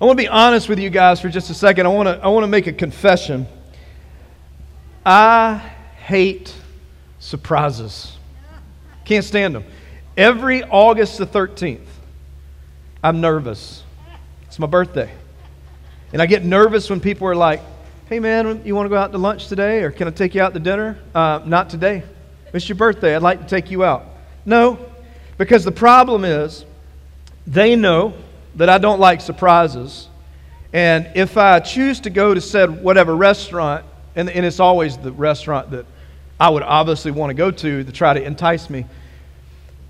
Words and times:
I 0.00 0.06
want 0.06 0.18
to 0.18 0.24
be 0.24 0.28
honest 0.28 0.70
with 0.70 0.78
you 0.78 0.88
guys 0.88 1.20
for 1.20 1.28
just 1.28 1.50
a 1.50 1.54
second. 1.54 1.84
I 1.84 1.90
want 1.90 2.08
to, 2.08 2.24
I 2.24 2.28
want 2.28 2.44
to 2.44 2.48
make 2.48 2.66
a 2.66 2.72
confession. 2.72 3.46
I 5.04 5.58
hate 5.98 6.54
surprises. 7.18 8.16
Can't 9.04 9.26
stand 9.26 9.54
them. 9.54 9.64
Every 10.16 10.64
August 10.64 11.18
the 11.18 11.26
13th, 11.26 11.84
I'm 13.04 13.20
nervous. 13.20 13.82
It's 14.46 14.58
my 14.58 14.66
birthday. 14.66 15.12
And 16.14 16.22
I 16.22 16.26
get 16.26 16.44
nervous 16.44 16.88
when 16.88 17.00
people 17.00 17.28
are 17.28 17.36
like, 17.36 17.60
hey 18.08 18.20
man, 18.20 18.62
you 18.64 18.74
want 18.74 18.86
to 18.86 18.90
go 18.90 18.96
out 18.96 19.12
to 19.12 19.18
lunch 19.18 19.48
today 19.48 19.82
or 19.82 19.90
can 19.90 20.08
I 20.08 20.12
take 20.12 20.34
you 20.34 20.40
out 20.40 20.54
to 20.54 20.60
dinner? 20.60 20.98
Uh, 21.14 21.42
not 21.44 21.68
today. 21.68 22.04
It's 22.54 22.66
your 22.66 22.76
birthday. 22.76 23.14
I'd 23.14 23.22
like 23.22 23.42
to 23.42 23.46
take 23.46 23.70
you 23.70 23.84
out. 23.84 24.06
No, 24.46 24.78
because 25.36 25.62
the 25.62 25.72
problem 25.72 26.24
is 26.24 26.64
they 27.46 27.76
know 27.76 28.14
that 28.56 28.68
I 28.68 28.78
don't 28.78 29.00
like 29.00 29.20
surprises. 29.20 30.08
And 30.72 31.08
if 31.14 31.36
I 31.36 31.60
choose 31.60 32.00
to 32.00 32.10
go 32.10 32.34
to 32.34 32.40
said 32.40 32.82
whatever 32.82 33.16
restaurant, 33.16 33.84
and, 34.14 34.28
and 34.28 34.44
it's 34.44 34.60
always 34.60 34.96
the 34.96 35.12
restaurant 35.12 35.70
that 35.72 35.86
I 36.38 36.48
would 36.48 36.62
obviously 36.62 37.10
want 37.10 37.30
to 37.30 37.34
go 37.34 37.50
to 37.50 37.84
to 37.84 37.92
try 37.92 38.14
to 38.14 38.22
entice 38.22 38.70
me, 38.70 38.86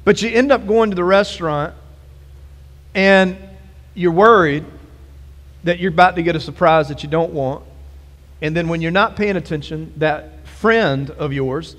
but 0.04 0.22
you 0.22 0.30
end 0.30 0.50
up 0.50 0.66
going 0.66 0.90
to 0.90 0.96
the 0.96 1.04
restaurant 1.04 1.74
and 2.94 3.36
you're 3.94 4.12
worried 4.12 4.64
that 5.64 5.78
you're 5.78 5.92
about 5.92 6.16
to 6.16 6.22
get 6.22 6.34
a 6.36 6.40
surprise 6.40 6.88
that 6.88 7.02
you 7.02 7.08
don't 7.08 7.32
want. 7.32 7.64
And 8.42 8.56
then 8.56 8.68
when 8.68 8.80
you're 8.80 8.90
not 8.90 9.16
paying 9.16 9.36
attention, 9.36 9.92
that 9.98 10.46
friend 10.46 11.10
of 11.10 11.32
yours 11.32 11.76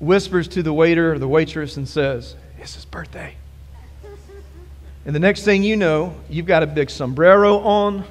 whispers 0.00 0.48
to 0.48 0.62
the 0.62 0.72
waiter 0.72 1.12
or 1.12 1.18
the 1.18 1.28
waitress 1.28 1.76
and 1.76 1.88
says, 1.88 2.36
It's 2.58 2.74
his 2.74 2.84
birthday. 2.84 3.34
And 5.06 5.14
the 5.14 5.20
next 5.20 5.42
thing 5.44 5.62
you 5.62 5.76
know, 5.76 6.16
you've 6.30 6.46
got 6.46 6.62
a 6.62 6.66
big 6.66 6.88
sombrero 6.88 7.58
on. 7.58 8.04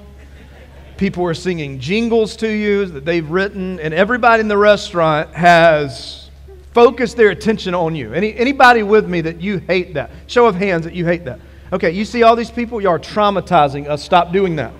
People 0.97 1.25
are 1.25 1.33
singing 1.33 1.79
jingles 1.79 2.35
to 2.37 2.47
you 2.47 2.85
that 2.85 3.03
they've 3.03 3.27
written, 3.27 3.79
and 3.79 3.95
everybody 3.95 4.41
in 4.41 4.47
the 4.47 4.57
restaurant 4.57 5.33
has 5.33 6.29
focused 6.71 7.17
their 7.17 7.31
attention 7.31 7.73
on 7.73 7.95
you. 7.95 8.13
Any, 8.13 8.35
anybody 8.35 8.83
with 8.83 9.09
me 9.09 9.21
that 9.21 9.41
you 9.41 9.57
hate 9.57 9.95
that? 9.95 10.11
Show 10.27 10.45
of 10.45 10.55
hands 10.55 10.83
that 10.85 10.93
you 10.93 11.03
hate 11.03 11.25
that. 11.25 11.39
Okay, 11.71 11.89
you 11.89 12.05
see 12.05 12.21
all 12.21 12.35
these 12.35 12.51
people? 12.51 12.79
You 12.79 12.89
are 12.89 12.99
traumatizing 12.99 13.87
us. 13.87 14.03
Stop 14.03 14.31
doing 14.31 14.55
that. 14.57 14.71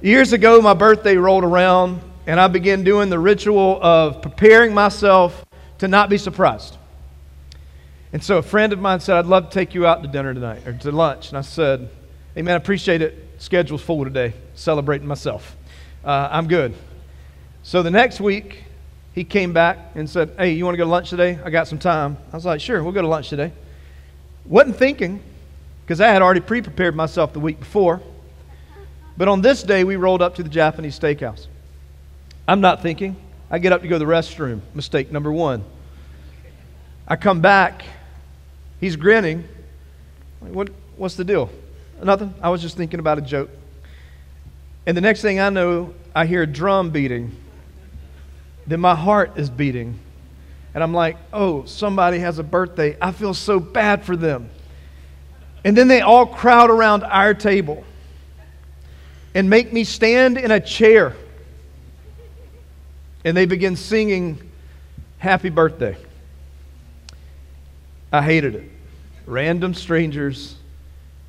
Years 0.00 0.32
ago, 0.32 0.60
my 0.60 0.74
birthday 0.74 1.16
rolled 1.16 1.44
around, 1.44 2.00
and 2.26 2.40
I 2.40 2.48
began 2.48 2.82
doing 2.82 3.08
the 3.08 3.20
ritual 3.20 3.78
of 3.80 4.20
preparing 4.20 4.74
myself 4.74 5.44
to 5.78 5.86
not 5.86 6.10
be 6.10 6.18
surprised. 6.18 6.76
And 8.14 8.22
so 8.22 8.38
a 8.38 8.42
friend 8.42 8.72
of 8.72 8.78
mine 8.78 9.00
said, 9.00 9.16
I'd 9.16 9.26
love 9.26 9.50
to 9.50 9.52
take 9.52 9.74
you 9.74 9.88
out 9.88 10.00
to 10.02 10.08
dinner 10.08 10.32
tonight 10.32 10.64
or 10.68 10.72
to 10.72 10.92
lunch. 10.92 11.30
And 11.30 11.36
I 11.36 11.40
said, 11.40 11.90
Hey, 12.36 12.42
man, 12.42 12.54
I 12.54 12.56
appreciate 12.58 13.02
it. 13.02 13.28
Schedule's 13.38 13.82
full 13.82 14.04
today, 14.04 14.34
celebrating 14.54 15.08
myself. 15.08 15.56
Uh, 16.04 16.28
I'm 16.30 16.46
good. 16.46 16.74
So 17.64 17.82
the 17.82 17.90
next 17.90 18.20
week, 18.20 18.62
he 19.16 19.24
came 19.24 19.52
back 19.52 19.78
and 19.96 20.08
said, 20.08 20.32
Hey, 20.38 20.52
you 20.52 20.64
want 20.64 20.74
to 20.74 20.78
go 20.78 20.84
to 20.84 20.90
lunch 20.90 21.10
today? 21.10 21.40
I 21.44 21.50
got 21.50 21.66
some 21.66 21.80
time. 21.80 22.16
I 22.32 22.36
was 22.36 22.44
like, 22.44 22.60
Sure, 22.60 22.84
we'll 22.84 22.92
go 22.92 23.02
to 23.02 23.08
lunch 23.08 23.30
today. 23.30 23.50
Wasn't 24.44 24.76
thinking, 24.76 25.20
because 25.84 26.00
I 26.00 26.06
had 26.06 26.22
already 26.22 26.40
pre 26.40 26.62
prepared 26.62 26.94
myself 26.94 27.32
the 27.32 27.40
week 27.40 27.58
before. 27.58 28.00
But 29.16 29.26
on 29.26 29.42
this 29.42 29.64
day, 29.64 29.82
we 29.82 29.96
rolled 29.96 30.22
up 30.22 30.36
to 30.36 30.44
the 30.44 30.48
Japanese 30.48 30.96
steakhouse. 30.96 31.48
I'm 32.46 32.60
not 32.60 32.80
thinking. 32.80 33.16
I 33.50 33.58
get 33.58 33.72
up 33.72 33.82
to 33.82 33.88
go 33.88 33.98
to 33.98 34.04
the 34.04 34.10
restroom. 34.10 34.60
Mistake 34.72 35.10
number 35.10 35.32
one. 35.32 35.64
I 37.08 37.16
come 37.16 37.40
back 37.40 37.82
He's 38.84 38.96
grinning. 38.96 39.48
What, 40.40 40.68
what's 40.98 41.14
the 41.14 41.24
deal? 41.24 41.48
Nothing. 42.02 42.34
I 42.42 42.50
was 42.50 42.60
just 42.60 42.76
thinking 42.76 43.00
about 43.00 43.16
a 43.16 43.22
joke. 43.22 43.48
And 44.84 44.94
the 44.94 45.00
next 45.00 45.22
thing 45.22 45.40
I 45.40 45.48
know, 45.48 45.94
I 46.14 46.26
hear 46.26 46.42
a 46.42 46.46
drum 46.46 46.90
beating. 46.90 47.34
Then 48.66 48.80
my 48.80 48.94
heart 48.94 49.38
is 49.38 49.48
beating. 49.48 49.98
And 50.74 50.82
I'm 50.82 50.92
like, 50.92 51.16
oh, 51.32 51.64
somebody 51.64 52.18
has 52.18 52.38
a 52.38 52.42
birthday. 52.42 52.94
I 53.00 53.12
feel 53.12 53.32
so 53.32 53.58
bad 53.58 54.04
for 54.04 54.16
them. 54.18 54.50
And 55.64 55.74
then 55.74 55.88
they 55.88 56.02
all 56.02 56.26
crowd 56.26 56.68
around 56.68 57.04
our 57.04 57.32
table 57.32 57.84
and 59.34 59.48
make 59.48 59.72
me 59.72 59.84
stand 59.84 60.36
in 60.36 60.50
a 60.50 60.60
chair. 60.60 61.16
And 63.24 63.34
they 63.34 63.46
begin 63.46 63.76
singing 63.76 64.50
Happy 65.16 65.48
Birthday. 65.48 65.96
I 68.12 68.20
hated 68.20 68.56
it. 68.56 68.73
Random 69.26 69.72
strangers 69.72 70.56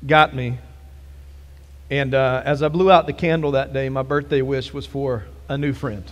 got 0.06 0.34
me. 0.34 0.58
And 1.90 2.14
uh, 2.14 2.42
as 2.44 2.62
I 2.62 2.68
blew 2.68 2.90
out 2.90 3.06
the 3.06 3.12
candle 3.12 3.52
that 3.52 3.72
day, 3.72 3.88
my 3.88 4.02
birthday 4.02 4.42
wish 4.42 4.72
was 4.72 4.84
for 4.84 5.24
a 5.48 5.56
new 5.56 5.72
friend. 5.72 6.04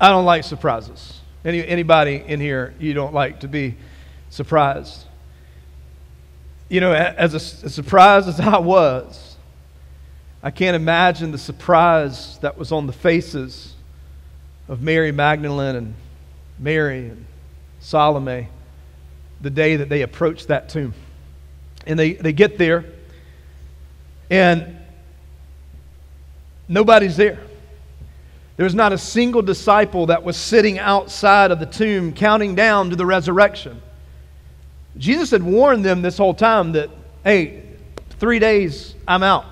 I 0.00 0.08
don't 0.10 0.24
like 0.24 0.44
surprises. 0.44 1.20
Any, 1.44 1.66
anybody 1.66 2.22
in 2.26 2.40
here, 2.40 2.74
you 2.78 2.94
don't 2.94 3.12
like 3.12 3.40
to 3.40 3.48
be 3.48 3.76
surprised. 4.30 5.04
You 6.68 6.80
know, 6.80 6.92
as, 6.92 7.34
a, 7.34 7.66
as 7.66 7.74
surprised 7.74 8.28
as 8.28 8.40
I 8.40 8.58
was, 8.58 9.36
I 10.42 10.50
can't 10.50 10.76
imagine 10.76 11.32
the 11.32 11.38
surprise 11.38 12.38
that 12.38 12.56
was 12.56 12.72
on 12.72 12.86
the 12.86 12.92
faces 12.92 13.74
of 14.68 14.80
Mary 14.80 15.12
Magdalene 15.12 15.76
and 15.76 15.94
Mary 16.58 17.08
and 17.08 17.26
Salome 17.80 18.48
the 19.40 19.50
day 19.50 19.76
that 19.76 19.88
they 19.88 20.02
approach 20.02 20.46
that 20.46 20.68
tomb. 20.68 20.94
And 21.86 21.98
they, 21.98 22.14
they 22.14 22.32
get 22.32 22.58
there, 22.58 22.84
and 24.30 24.76
nobody's 26.68 27.16
there. 27.16 27.38
There's 28.56 28.74
not 28.74 28.92
a 28.92 28.98
single 28.98 29.42
disciple 29.42 30.06
that 30.06 30.24
was 30.24 30.36
sitting 30.36 30.78
outside 30.78 31.50
of 31.50 31.60
the 31.60 31.66
tomb 31.66 32.12
counting 32.12 32.54
down 32.54 32.90
to 32.90 32.96
the 32.96 33.06
resurrection. 33.06 33.82
Jesus 34.96 35.30
had 35.30 35.42
warned 35.42 35.84
them 35.84 36.00
this 36.00 36.16
whole 36.16 36.34
time 36.34 36.72
that, 36.72 36.88
hey, 37.22 37.62
three 38.18 38.38
days, 38.38 38.94
I'm 39.06 39.22
out. 39.22 39.44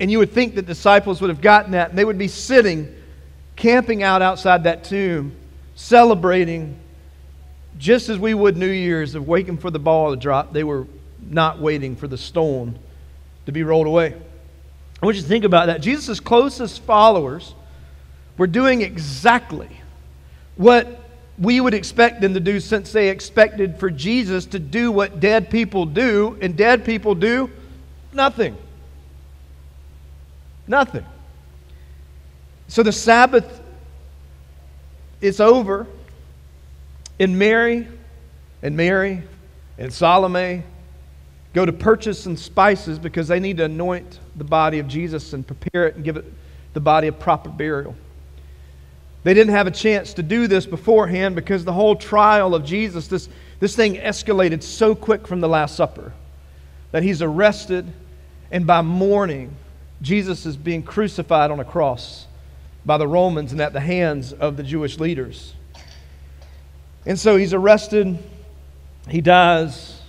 And 0.00 0.10
you 0.10 0.18
would 0.18 0.32
think 0.32 0.54
that 0.54 0.66
disciples 0.66 1.20
would 1.20 1.28
have 1.28 1.42
gotten 1.42 1.72
that, 1.72 1.90
and 1.90 1.98
they 1.98 2.04
would 2.04 2.18
be 2.18 2.28
sitting, 2.28 2.94
camping 3.56 4.02
out 4.02 4.22
outside 4.22 4.64
that 4.64 4.84
tomb, 4.84 5.36
celebrating 5.74 6.78
just 7.78 8.08
as 8.08 8.18
we 8.18 8.34
would 8.34 8.56
New 8.56 8.66
Year's 8.66 9.14
of 9.14 9.26
waiting 9.26 9.56
for 9.56 9.70
the 9.70 9.78
ball 9.78 10.10
to 10.10 10.16
drop, 10.16 10.52
they 10.52 10.64
were 10.64 10.86
not 11.20 11.60
waiting 11.60 11.96
for 11.96 12.08
the 12.08 12.18
stone 12.18 12.78
to 13.46 13.52
be 13.52 13.62
rolled 13.62 13.86
away. 13.86 14.14
I 15.00 15.06
want 15.06 15.16
you 15.16 15.22
to 15.22 15.28
think 15.28 15.44
about 15.44 15.66
that. 15.66 15.80
Jesus' 15.80 16.18
closest 16.18 16.82
followers 16.82 17.54
were 18.36 18.48
doing 18.48 18.82
exactly 18.82 19.68
what 20.56 21.00
we 21.38 21.60
would 21.60 21.74
expect 21.74 22.20
them 22.20 22.34
to 22.34 22.40
do 22.40 22.58
since 22.58 22.90
they 22.90 23.10
expected 23.10 23.78
for 23.78 23.90
Jesus 23.90 24.44
to 24.46 24.58
do 24.58 24.90
what 24.90 25.20
dead 25.20 25.50
people 25.50 25.86
do, 25.86 26.36
and 26.40 26.56
dead 26.56 26.84
people 26.84 27.14
do 27.14 27.48
nothing. 28.12 28.56
Nothing. 30.66 31.06
So 32.66 32.82
the 32.82 32.92
Sabbath 32.92 33.60
is 35.20 35.40
over. 35.40 35.86
And 37.20 37.38
Mary 37.38 37.88
and 38.62 38.76
Mary 38.76 39.22
and 39.76 39.92
Salome 39.92 40.62
go 41.52 41.64
to 41.64 41.72
purchase 41.72 42.20
some 42.20 42.36
spices 42.36 42.98
because 42.98 43.28
they 43.28 43.40
need 43.40 43.56
to 43.56 43.64
anoint 43.64 44.20
the 44.36 44.44
body 44.44 44.78
of 44.78 44.88
Jesus 44.88 45.32
and 45.32 45.46
prepare 45.46 45.88
it 45.88 45.96
and 45.96 46.04
give 46.04 46.16
it 46.16 46.24
the 46.74 46.80
body 46.80 47.08
a 47.08 47.12
proper 47.12 47.48
burial. 47.48 47.96
They 49.24 49.34
didn't 49.34 49.54
have 49.54 49.66
a 49.66 49.72
chance 49.72 50.14
to 50.14 50.22
do 50.22 50.46
this 50.46 50.66
beforehand 50.66 51.34
because 51.34 51.64
the 51.64 51.72
whole 51.72 51.96
trial 51.96 52.54
of 52.54 52.64
Jesus, 52.64 53.08
this, 53.08 53.28
this 53.58 53.74
thing 53.74 53.96
escalated 53.96 54.62
so 54.62 54.94
quick 54.94 55.26
from 55.26 55.40
the 55.40 55.48
Last 55.48 55.74
Supper 55.74 56.12
that 56.92 57.02
he's 57.02 57.20
arrested, 57.20 57.92
and 58.50 58.66
by 58.66 58.80
morning, 58.80 59.54
Jesus 60.00 60.46
is 60.46 60.56
being 60.56 60.82
crucified 60.82 61.50
on 61.50 61.60
a 61.60 61.64
cross 61.64 62.26
by 62.86 62.96
the 62.96 63.08
Romans 63.08 63.52
and 63.52 63.60
at 63.60 63.72
the 63.72 63.80
hands 63.80 64.32
of 64.32 64.56
the 64.56 64.62
Jewish 64.62 64.98
leaders. 64.98 65.54
And 67.06 67.18
so 67.18 67.36
he's 67.36 67.54
arrested. 67.54 68.18
He 69.08 69.20
dies. 69.20 70.00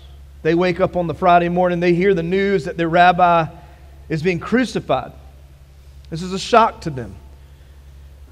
They 0.42 0.56
wake 0.56 0.80
up 0.80 0.96
on 0.96 1.08
the 1.08 1.14
Friday 1.14 1.50
morning. 1.50 1.80
They 1.80 1.94
hear 1.94 2.14
the 2.14 2.24
news 2.24 2.66
that 2.66 2.78
their 2.78 2.90
rabbi 2.90 3.48
is 4.08 4.24
being 4.24 4.40
crucified. 4.40 5.12
This 6.10 6.22
is 6.22 6.34
a 6.34 6.40
shock 6.40 6.82
to 6.82 6.90
them. 6.90 7.16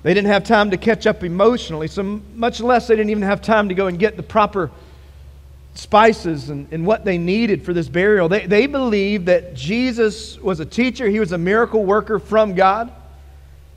They 0.03 0.13
didn't 0.13 0.29
have 0.29 0.43
time 0.43 0.71
to 0.71 0.77
catch 0.77 1.05
up 1.05 1.23
emotionally, 1.23 1.87
so 1.87 2.21
much 2.33 2.61
less 2.61 2.87
they 2.87 2.95
didn't 2.95 3.09
even 3.09 3.23
have 3.23 3.41
time 3.41 3.69
to 3.69 3.75
go 3.75 3.87
and 3.87 3.99
get 3.99 4.15
the 4.15 4.23
proper 4.23 4.71
spices 5.73 6.49
and, 6.49 6.67
and 6.71 6.85
what 6.85 7.05
they 7.05 7.17
needed 7.17 7.63
for 7.63 7.73
this 7.73 7.89
burial. 7.89 8.29
They, 8.29 8.45
they 8.45 8.67
believed 8.67 9.25
that 9.27 9.53
Jesus 9.53 10.37
was 10.39 10.59
a 10.59 10.65
teacher, 10.65 11.07
he 11.07 11.19
was 11.19 11.31
a 11.31 11.37
miracle 11.37 11.83
worker 11.83 12.19
from 12.19 12.55
God 12.55 12.91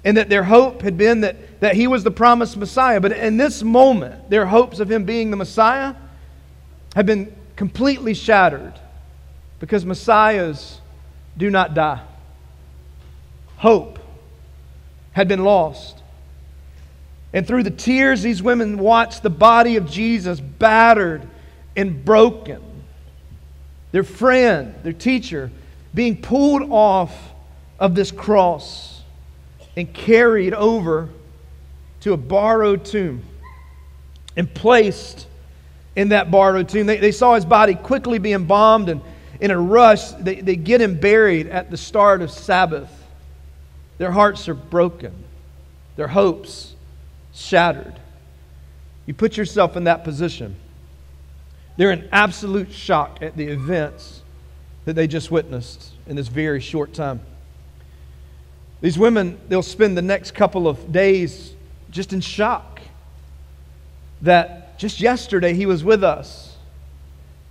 and 0.04 0.16
that 0.16 0.28
their 0.28 0.44
hope 0.44 0.82
had 0.82 0.96
been 0.96 1.20
that, 1.20 1.60
that 1.60 1.74
he 1.74 1.86
was 1.86 2.04
the 2.04 2.10
promised 2.10 2.56
Messiah. 2.56 3.00
But 3.00 3.12
in 3.12 3.36
this 3.36 3.62
moment, 3.62 4.30
their 4.30 4.46
hopes 4.46 4.80
of 4.80 4.90
him 4.90 5.04
being 5.04 5.30
the 5.30 5.36
Messiah 5.36 5.94
had 6.94 7.06
been 7.06 7.34
completely 7.56 8.14
shattered 8.14 8.74
because 9.58 9.84
Messiahs 9.84 10.80
do 11.36 11.50
not 11.50 11.74
die. 11.74 12.02
Hope 13.56 13.98
had 15.12 15.28
been 15.28 15.44
lost. 15.44 15.98
And 17.32 17.46
through 17.46 17.62
the 17.62 17.70
tears, 17.70 18.22
these 18.22 18.42
women 18.42 18.78
watched 18.78 19.22
the 19.22 19.30
body 19.30 19.76
of 19.76 19.88
Jesus 19.88 20.40
battered 20.40 21.28
and 21.76 22.04
broken. 22.04 22.62
Their 23.92 24.02
friend, 24.02 24.74
their 24.82 24.92
teacher, 24.92 25.50
being 25.94 26.20
pulled 26.22 26.70
off 26.70 27.14
of 27.78 27.94
this 27.94 28.10
cross 28.10 28.99
and 29.76 29.92
carried 29.92 30.54
over 30.54 31.08
to 32.00 32.12
a 32.12 32.16
borrowed 32.16 32.84
tomb 32.84 33.22
and 34.36 34.52
placed 34.52 35.26
in 35.96 36.10
that 36.10 36.30
borrowed 36.30 36.68
tomb. 36.68 36.86
They, 36.86 36.98
they 36.98 37.12
saw 37.12 37.34
his 37.34 37.44
body 37.44 37.74
quickly 37.74 38.18
be 38.18 38.32
embalmed, 38.32 38.88
and 38.88 39.00
in 39.40 39.50
a 39.50 39.60
rush, 39.60 40.10
they, 40.12 40.40
they 40.40 40.56
get 40.56 40.80
him 40.80 40.98
buried 40.98 41.46
at 41.46 41.70
the 41.70 41.76
start 41.76 42.22
of 42.22 42.30
Sabbath. 42.30 42.90
Their 43.98 44.10
hearts 44.10 44.48
are 44.48 44.54
broken, 44.54 45.12
their 45.96 46.08
hopes 46.08 46.74
shattered. 47.34 47.94
You 49.06 49.14
put 49.14 49.36
yourself 49.36 49.76
in 49.76 49.84
that 49.84 50.04
position. 50.04 50.56
They're 51.76 51.90
in 51.90 52.08
absolute 52.12 52.72
shock 52.72 53.22
at 53.22 53.36
the 53.36 53.46
events 53.46 54.22
that 54.84 54.94
they 54.94 55.06
just 55.06 55.30
witnessed 55.30 55.92
in 56.06 56.16
this 56.16 56.28
very 56.28 56.60
short 56.60 56.92
time. 56.92 57.20
These 58.80 58.98
women, 58.98 59.38
they'll 59.48 59.62
spend 59.62 59.96
the 59.96 60.02
next 60.02 60.32
couple 60.32 60.66
of 60.66 60.90
days 60.92 61.54
just 61.90 62.12
in 62.12 62.20
shock 62.20 62.80
that 64.22 64.78
just 64.78 65.00
yesterday 65.00 65.54
he 65.54 65.66
was 65.66 65.84
with 65.84 66.02
us. 66.02 66.56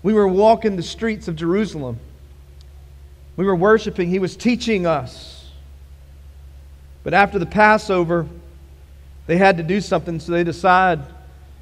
We 0.02 0.14
were 0.14 0.28
walking 0.28 0.76
the 0.76 0.84
streets 0.84 1.28
of 1.28 1.36
Jerusalem. 1.36 2.00
We 3.36 3.46
were 3.46 3.56
worshiping. 3.56 4.10
He 4.10 4.20
was 4.20 4.36
teaching 4.36 4.86
us. 4.86 5.50
But 7.04 7.14
after 7.14 7.38
the 7.38 7.46
Passover, 7.46 8.28
they 9.28 9.38
had 9.38 9.58
to 9.58 9.64
do 9.64 9.82
something, 9.82 10.20
so 10.20 10.32
they 10.32 10.44
decide 10.44 11.02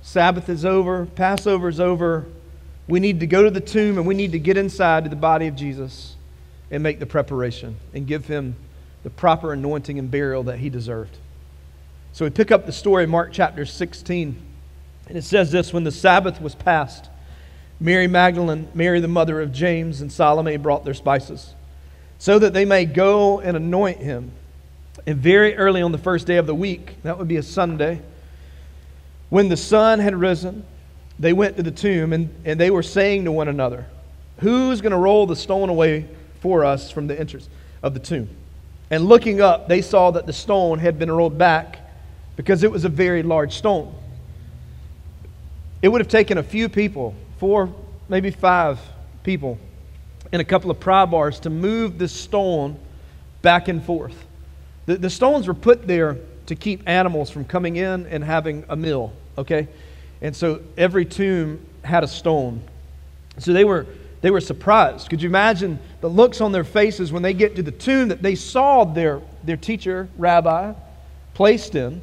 Sabbath 0.01 0.47
is 0.47 0.63
over, 0.63 1.05
Passover 1.05 1.67
is 1.67 1.79
over. 1.79 2.25
We 2.87 3.01
need 3.01 3.19
to 3.19 3.27
go 3.27 3.43
to 3.43 3.51
the 3.51 3.59
tomb 3.59 3.97
and 3.97 4.07
we 4.07 4.15
need 4.15 4.31
to 4.31 4.39
get 4.39 4.55
inside 4.55 5.03
to 5.03 5.09
the 5.09 5.17
body 5.17 5.47
of 5.47 5.55
Jesus 5.55 6.15
and 6.71 6.81
make 6.81 6.99
the 6.99 7.05
preparation 7.05 7.75
and 7.93 8.07
give 8.07 8.25
him 8.25 8.55
the 9.07 9.12
proper 9.12 9.54
anointing 9.54 9.98
and 9.98 10.12
burial 10.12 10.44
that 10.44 10.59
he 10.59 10.69
deserved. 10.69 11.15
So 12.12 12.25
we 12.25 12.30
pick 12.30 12.51
up 12.51 12.65
the 12.65 12.74
story 12.74 13.07
Mark 13.07 13.30
chapter 13.31 13.65
16. 13.65 14.38
And 15.07 15.18
it 15.18 15.21
says 15.21 15.50
this 15.50 15.71
when 15.71 15.86
the 15.86 15.94
Sabbath 15.94 16.42
was 16.42 16.56
past, 16.56 17.07
Mary 17.80 18.07
Magdalene, 18.07 18.68
Mary 18.74 19.00
the 19.00 19.07
mother 19.07 19.39
of 19.39 19.54
James, 19.54 20.01
and 20.01 20.12
Salome 20.12 20.57
brought 20.57 20.83
their 20.83 20.94
spices, 20.94 21.54
so 22.19 22.38
that 22.38 22.54
they 22.54 22.65
may 22.65 22.83
go 22.83 23.39
and 23.39 23.56
anoint 23.56 24.00
him. 24.00 24.30
And 25.06 25.15
very 25.19 25.56
early 25.56 25.81
on 25.81 25.94
the 25.94 25.98
first 25.98 26.27
day 26.27 26.36
of 26.36 26.45
the 26.45 26.53
week, 26.53 27.01
that 27.03 27.18
would 27.18 27.30
be 27.30 27.38
a 27.38 27.44
Sunday, 27.44 28.01
when 29.30 29.48
the 29.48 29.56
sun 29.56 30.00
had 30.00 30.18
risen, 30.18 30.65
they 31.18 31.31
went 31.31 31.56
to 31.56 31.63
the 31.63 31.71
tomb 31.71 32.12
and, 32.12 32.30
and 32.44 32.60
they 32.60 32.71
were 32.71 32.83
saying 32.83 33.24
to 33.24 33.31
one 33.31 33.48
another, 33.48 33.86
Who's 34.42 34.81
going 34.81 34.92
to 34.92 34.98
roll 34.98 35.27
the 35.27 35.38
stone 35.38 35.69
away 35.69 36.10
for 36.42 36.65
us 36.65 36.92
from 36.92 37.07
the 37.07 37.18
entrance 37.18 37.48
of 37.81 37.94
the 37.94 38.01
tomb? 38.01 38.27
And 38.89 39.06
looking 39.06 39.42
up, 39.42 39.68
they 39.68 39.81
saw 39.81 40.12
that 40.12 40.25
the 40.25 40.34
stone 40.34 40.80
had 40.80 40.98
been 40.98 41.12
rolled 41.12 41.38
back 41.38 41.80
because 42.36 42.63
it 42.63 42.72
was 42.72 42.86
a 42.86 42.89
very 42.89 43.24
large 43.24 43.56
stone. 43.56 43.94
It 45.81 45.89
would 45.89 46.01
have 46.01 46.07
taken 46.07 46.38
a 46.38 46.44
few 46.44 46.69
people, 46.69 47.13
four, 47.39 47.74
maybe 48.10 48.31
five 48.31 48.80
people, 49.24 49.57
and 50.31 50.42
a 50.42 50.45
couple 50.45 50.72
of 50.72 50.80
pry 50.80 51.06
bars 51.06 51.39
to 51.42 51.50
move 51.50 51.98
this 51.98 52.13
stone 52.13 52.80
back 53.42 53.68
and 53.68 53.84
forth. 53.84 54.25
The, 54.86 54.98
the 54.98 55.10
stones 55.10 55.48
were 55.48 55.54
put 55.54 55.88
there 55.88 56.18
to 56.48 56.56
keep 56.56 56.88
animals 56.88 57.30
from 57.30 57.45
coming 57.45 57.75
in 57.75 58.06
and 58.07 58.24
having 58.24 58.63
a 58.69 58.75
meal, 58.75 59.13
okay? 59.38 59.68
And 60.22 60.36
so 60.36 60.62
every 60.78 61.06
tomb 61.06 61.66
had 61.84 62.04
a 62.04 62.07
stone. 62.07 62.62
So 63.38 63.54
they 63.54 63.66
were, 63.66 63.86
they 64.21 64.31
were 64.31 64.41
surprised. 64.41 65.09
Could 65.09 65.21
you 65.21 65.29
imagine 65.29 65.79
the 66.01 66.09
looks 66.09 66.41
on 66.41 66.51
their 66.51 66.63
faces 66.63 67.11
when 67.11 67.21
they 67.21 67.33
get 67.33 67.55
to 67.55 67.63
the 67.63 67.71
tomb 67.71 68.07
that 68.09 68.21
they 68.21 68.35
saw 68.35 68.83
their, 68.83 69.21
their 69.43 69.57
teacher, 69.57 70.09
rabbi, 70.17 70.73
placed 71.33 71.75
in, 71.75 72.01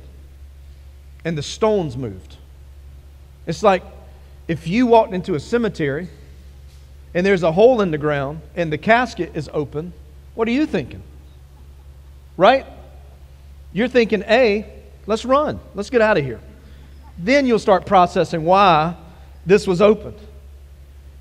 and 1.24 1.36
the 1.36 1.42
stones 1.42 1.96
moved? 1.96 2.36
It's 3.46 3.62
like 3.62 3.82
if 4.46 4.66
you 4.66 4.86
walked 4.86 5.12
into 5.12 5.34
a 5.34 5.40
cemetery 5.40 6.08
and 7.14 7.26
there's 7.26 7.42
a 7.42 7.52
hole 7.52 7.80
in 7.80 7.90
the 7.90 7.98
ground 7.98 8.40
and 8.54 8.72
the 8.72 8.78
casket 8.78 9.32
is 9.34 9.50
open, 9.52 9.92
what 10.34 10.46
are 10.48 10.52
you 10.52 10.66
thinking? 10.66 11.02
Right? 12.36 12.66
You're 13.72 13.88
thinking, 13.88 14.22
A, 14.28 14.66
let's 15.06 15.24
run. 15.24 15.60
Let's 15.74 15.90
get 15.90 16.00
out 16.00 16.16
of 16.16 16.24
here. 16.24 16.40
Then 17.18 17.46
you'll 17.46 17.58
start 17.58 17.86
processing 17.86 18.44
why 18.44 18.96
this 19.46 19.66
was 19.66 19.80
opened. 19.80 20.18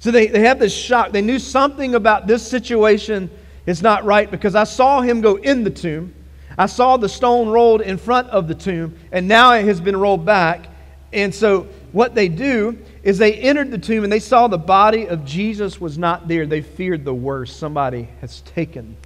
So 0.04 0.12
they, 0.12 0.28
they 0.28 0.42
have 0.42 0.60
this 0.60 0.74
shock. 0.74 1.14
They 1.14 1.22
knew 1.22 1.40
something 1.40 1.96
about 1.96 2.28
this 2.28 2.46
situation 2.46 3.32
is 3.66 3.82
not 3.82 4.04
right 4.04 4.30
because 4.30 4.54
I 4.54 4.66
saw 4.66 5.00
him 5.00 5.22
go 5.22 5.38
in 5.38 5.64
the 5.64 5.70
tomb. 5.70 6.14
I 6.58 6.66
saw 6.66 6.98
the 6.98 7.08
stone 7.08 7.48
rolled 7.48 7.80
in 7.80 7.98
front 7.98 8.28
of 8.28 8.50
the 8.50 8.54
tomb, 8.54 9.00
and 9.14 9.30
now 9.30 9.54
it 9.54 9.64
has 9.64 9.80
been 9.80 9.96
rolled 9.96 10.26
back. 10.26 10.68
And 11.14 11.34
so 11.34 11.70
what 11.94 12.16
they 12.16 12.28
do 12.28 12.78
is 13.02 13.18
they 13.18 13.36
entered 13.36 13.72
the 13.72 13.78
tomb 13.78 14.04
and 14.04 14.12
they 14.12 14.20
saw 14.20 14.50
the 14.50 14.58
body 14.58 15.08
of 15.08 15.24
Jesus 15.24 15.80
was 15.80 15.98
not 15.98 16.28
there. 16.28 16.46
They 16.46 16.60
feared 16.60 17.06
the 17.06 17.14
worst. 17.14 17.56
Somebody 17.56 18.10
has 18.20 18.42
taken 18.42 18.98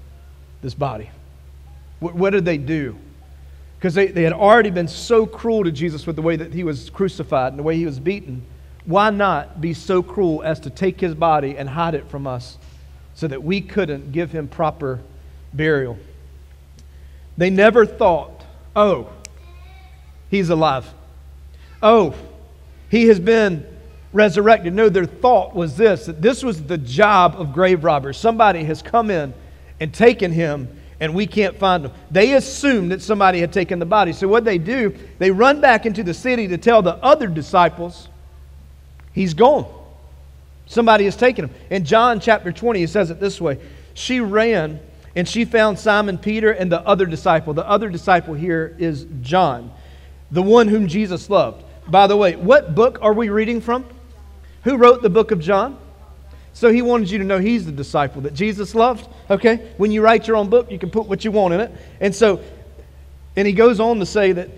this 0.64 0.74
body. 0.74 1.12
What, 2.00 2.16
what 2.16 2.32
did 2.32 2.44
they 2.44 2.58
do? 2.58 2.98
Because 3.78 3.94
they, 3.94 4.08
they 4.08 4.24
had 4.24 4.34
already 4.34 4.72
been 4.72 4.88
so 4.88 5.28
cruel 5.28 5.64
to 5.64 5.72
Jesus 5.72 6.08
with 6.08 6.16
the 6.16 6.24
way 6.24 6.38
that 6.38 6.56
he 6.56 6.64
was 6.64 6.90
crucified 6.90 7.54
and 7.54 7.60
the 7.60 7.64
way 7.64 7.76
he 7.78 7.86
was 7.86 8.00
beaten. 8.00 8.42
Why 8.88 9.10
not 9.10 9.60
be 9.60 9.74
so 9.74 10.02
cruel 10.02 10.42
as 10.44 10.62
to 10.62 10.70
take 10.70 11.02
his 11.02 11.14
body 11.14 11.58
and 11.58 11.68
hide 11.68 11.94
it 11.94 12.10
from 12.10 12.26
us 12.26 12.58
so 13.16 13.28
that 13.28 13.44
we 13.44 13.60
couldn't 13.60 14.14
give 14.14 14.32
him 14.32 14.48
proper 14.48 15.02
burial? 15.54 16.00
They 17.36 17.50
never 17.50 17.86
thought, 17.86 18.46
oh, 18.78 19.10
he's 20.30 20.50
alive. 20.50 20.88
Oh, 21.84 22.16
he 22.90 23.10
has 23.10 23.20
been 23.20 23.66
resurrected. 24.14 24.74
No, 24.74 24.88
their 24.88 25.06
thought 25.06 25.54
was 25.54 25.76
this 25.76 26.06
that 26.06 26.22
this 26.22 26.42
was 26.42 26.64
the 26.64 26.78
job 26.78 27.36
of 27.38 27.52
grave 27.52 27.84
robbers. 27.84 28.16
Somebody 28.18 28.64
has 28.64 28.82
come 28.82 29.12
in 29.12 29.34
and 29.82 29.94
taken 29.94 30.32
him, 30.32 30.70
and 31.02 31.14
we 31.14 31.28
can't 31.28 31.58
find 31.58 31.84
him. 31.84 31.92
They 32.10 32.36
assumed 32.36 32.94
that 32.94 33.02
somebody 33.02 33.42
had 33.42 33.52
taken 33.52 33.80
the 33.80 33.86
body. 33.86 34.14
So, 34.14 34.30
what 34.30 34.46
they 34.46 34.58
do, 34.58 34.96
they 35.20 35.30
run 35.30 35.60
back 35.60 35.86
into 35.86 36.04
the 36.04 36.14
city 36.14 36.48
to 36.48 36.58
tell 36.58 36.82
the 36.82 36.96
other 36.96 37.28
disciples, 37.28 38.08
He's 39.18 39.34
gone. 39.34 39.66
Somebody 40.68 41.06
has 41.06 41.16
taken 41.16 41.46
him. 41.46 41.56
In 41.72 41.86
John 41.86 42.20
chapter 42.20 42.52
20, 42.52 42.84
it 42.84 42.90
says 42.92 43.10
it 43.10 43.20
this 43.20 43.42
way 43.42 43.58
She 43.96 44.20
ran 44.20 44.80
and 45.16 45.28
she 45.28 45.44
found 45.44 45.80
Simon 45.80 46.20
Peter 46.20 46.52
and 46.52 46.72
the 46.72 46.82
other 46.82 47.08
disciple. 47.08 47.56
The 47.56 47.68
other 47.68 47.90
disciple 47.90 48.36
here 48.36 48.76
is 48.78 49.08
John, 49.24 49.72
the 50.30 50.44
one 50.44 50.68
whom 50.68 50.88
Jesus 50.88 51.32
loved. 51.32 51.64
By 51.88 52.06
the 52.06 52.16
way, 52.16 52.36
what 52.36 52.76
book 52.76 53.00
are 53.02 53.14
we 53.14 53.30
reading 53.30 53.60
from? 53.60 53.86
Who 54.66 54.78
wrote 54.78 55.02
the 55.02 55.10
book 55.10 55.32
of 55.32 55.40
John? 55.40 55.80
So 56.54 56.72
he 56.72 56.84
wanted 56.84 57.10
you 57.10 57.18
to 57.18 57.24
know 57.24 57.40
he's 57.40 57.66
the 57.66 57.72
disciple 57.72 58.22
that 58.22 58.36
Jesus 58.36 58.76
loved. 58.76 59.08
Okay? 59.32 59.72
When 59.78 59.92
you 59.92 60.04
write 60.04 60.28
your 60.28 60.38
own 60.38 60.52
book, 60.52 60.70
you 60.70 60.78
can 60.78 60.92
put 60.92 61.08
what 61.08 61.26
you 61.26 61.32
want 61.32 61.56
in 61.56 61.62
it. 61.62 61.72
And 62.00 62.14
so, 62.14 62.40
and 63.36 63.48
he 63.48 63.54
goes 63.54 63.80
on 63.80 63.98
to 63.98 64.06
say 64.06 64.34
that 64.34 64.50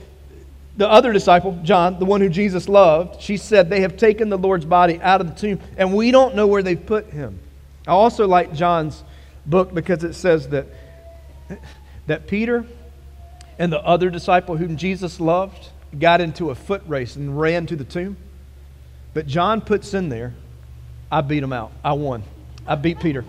the 0.79 0.89
other 0.89 1.11
disciple, 1.11 1.59
John, 1.61 1.99
the 1.99 2.05
one 2.05 2.21
who 2.21 2.29
Jesus 2.29 2.69
loved, 2.69 3.21
she 3.21 3.35
said, 3.35 3.69
They 3.69 3.81
have 3.81 3.97
taken 3.97 4.29
the 4.29 4.37
Lord's 4.37 4.63
body 4.63 4.97
out 5.01 5.19
of 5.19 5.27
the 5.27 5.35
tomb, 5.35 5.59
and 5.75 5.93
we 5.93 6.09
don't 6.09 6.35
know 6.35 6.47
where 6.47 6.63
they've 6.63 6.83
put 6.83 7.07
him. 7.07 7.37
I 7.85 7.91
also 7.91 8.29
like 8.29 8.53
John's 8.53 9.03
book 9.45 9.73
because 9.73 10.05
it 10.05 10.13
says 10.13 10.47
that, 10.49 10.67
that 12.07 12.27
Peter 12.27 12.65
and 13.57 13.73
the 13.73 13.81
other 13.81 14.09
disciple 14.09 14.55
whom 14.55 14.77
Jesus 14.77 15.19
loved, 15.19 15.67
got 15.99 16.21
into 16.21 16.49
a 16.49 16.55
foot 16.55 16.83
race 16.87 17.17
and 17.17 17.37
ran 17.37 17.65
to 17.65 17.75
the 17.75 17.83
tomb. 17.83 18.15
But 19.13 19.27
John 19.27 19.59
puts 19.59 19.93
in 19.93 20.07
there, 20.07 20.33
I 21.11 21.19
beat 21.19 21.43
him 21.43 21.51
out. 21.51 21.73
I 21.83 21.91
won. 21.91 22.23
I 22.65 22.75
beat 22.75 23.01
Peter. 23.01 23.25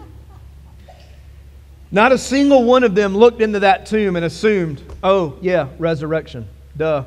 Not 1.90 2.12
a 2.12 2.19
single 2.19 2.62
one 2.62 2.85
of 2.85 2.95
them 2.95 3.16
looked 3.16 3.40
into 3.40 3.59
that 3.59 3.87
tomb 3.87 4.14
and 4.14 4.25
assumed, 4.25 4.80
oh, 5.02 5.37
yeah, 5.40 5.66
resurrection. 5.80 6.47
Duh. 6.76 7.07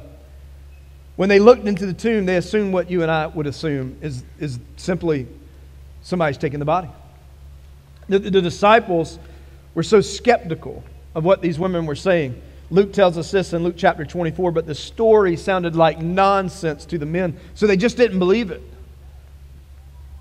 When 1.15 1.29
they 1.29 1.39
looked 1.39 1.67
into 1.67 1.85
the 1.85 1.93
tomb, 1.93 2.25
they 2.25 2.37
assumed 2.37 2.73
what 2.73 2.89
you 2.89 3.03
and 3.03 3.11
I 3.11 3.27
would 3.27 3.47
assume 3.47 3.97
is, 4.01 4.23
is 4.39 4.59
simply 4.77 5.27
somebody's 6.01 6.37
taking 6.37 6.59
the 6.59 6.65
body. 6.65 6.89
The, 8.09 8.19
the 8.19 8.41
disciples 8.41 9.19
were 9.75 9.83
so 9.83 10.01
skeptical 10.01 10.83
of 11.15 11.23
what 11.23 11.41
these 11.41 11.59
women 11.59 11.85
were 11.85 11.95
saying 11.95 12.41
Luke 12.73 12.91
tells 12.91 13.19
us 13.19 13.29
this 13.29 13.53
in 13.53 13.63
Luke 13.63 13.75
chapter 13.77 14.03
24, 14.03 14.51
but 14.51 14.65
the 14.65 14.73
story 14.73 15.35
sounded 15.35 15.75
like 15.75 15.99
nonsense 15.99 16.85
to 16.85 16.97
the 16.97 17.05
men, 17.05 17.37
so 17.53 17.67
they 17.67 17.77
just 17.77 17.97
didn't 17.97 18.17
believe 18.17 18.49
it. 18.49 18.63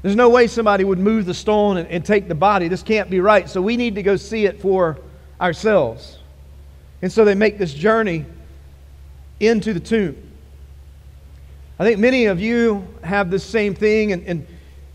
There's 0.03 0.17
no 0.17 0.29
way 0.29 0.49
somebody 0.49 0.85
would 0.85 0.99
move 0.99 1.25
the 1.25 1.33
stone 1.33 1.79
and, 1.79 1.89
and 1.89 2.05
take 2.05 2.29
the 2.29 2.35
body. 2.35 2.69
This 2.69 2.83
can't 2.83 3.09
be 3.09 3.21
right. 3.21 3.49
So 3.49 3.63
we 3.63 3.79
need 3.79 3.95
to 3.95 4.03
go 4.03 4.17
see 4.17 4.45
it 4.45 4.61
for 4.61 4.99
ourselves. 5.41 6.19
And 7.01 7.11
so 7.11 7.25
they 7.25 7.35
make 7.35 7.57
this 7.57 7.73
journey 7.73 8.27
into 9.41 9.73
the 9.73 9.81
tomb. 9.81 10.17
I 11.79 11.85
think 11.85 11.99
many 11.99 12.27
of 12.27 12.41
you 12.41 12.87
have 13.03 13.31
the 13.31 13.39
same 13.39 13.75
thing, 13.75 14.13
and, 14.13 14.25
and, 14.27 14.47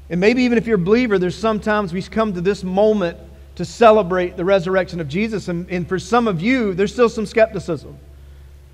and 0.10 0.20
maybe 0.20 0.44
even 0.44 0.58
if 0.58 0.68
you're 0.68 0.76
a 0.76 0.80
believer, 0.80 1.18
there's 1.18 1.38
sometimes 1.38 1.94
we 1.94 2.02
come 2.02 2.34
to 2.34 2.42
this 2.42 2.64
moment 2.64 3.18
to 3.56 3.66
celebrate 3.66 4.38
the 4.38 4.46
resurrection 4.46 5.02
of 5.02 5.08
Jesus. 5.08 5.48
And, 5.48 5.70
and 5.70 5.88
for 5.90 5.98
some 5.98 6.28
of 6.28 6.42
you, 6.42 6.74
there's 6.74 6.94
still 6.94 7.10
some 7.10 7.26
skepticism 7.26 7.98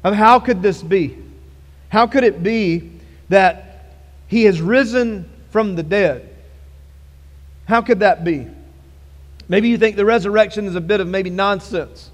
of 0.04 0.14
how 0.14 0.40
could 0.40 0.62
this 0.62 0.84
be? 0.84 1.18
How 1.90 2.06
could 2.06 2.24
it 2.24 2.44
be 2.44 2.92
that 3.30 3.96
he 4.28 4.44
has 4.44 4.62
risen 4.62 5.30
from 5.52 5.76
the 5.76 5.84
dead? 5.84 6.36
How 7.66 7.82
could 7.82 8.02
that 8.02 8.26
be? 8.26 8.48
Maybe 9.48 9.70
you 9.70 9.78
think 9.78 9.96
the 9.96 10.06
resurrection 10.06 10.66
is 10.66 10.76
a 10.76 10.82
bit 10.82 11.00
of 11.00 11.08
maybe 11.08 11.30
nonsense. 11.30 12.12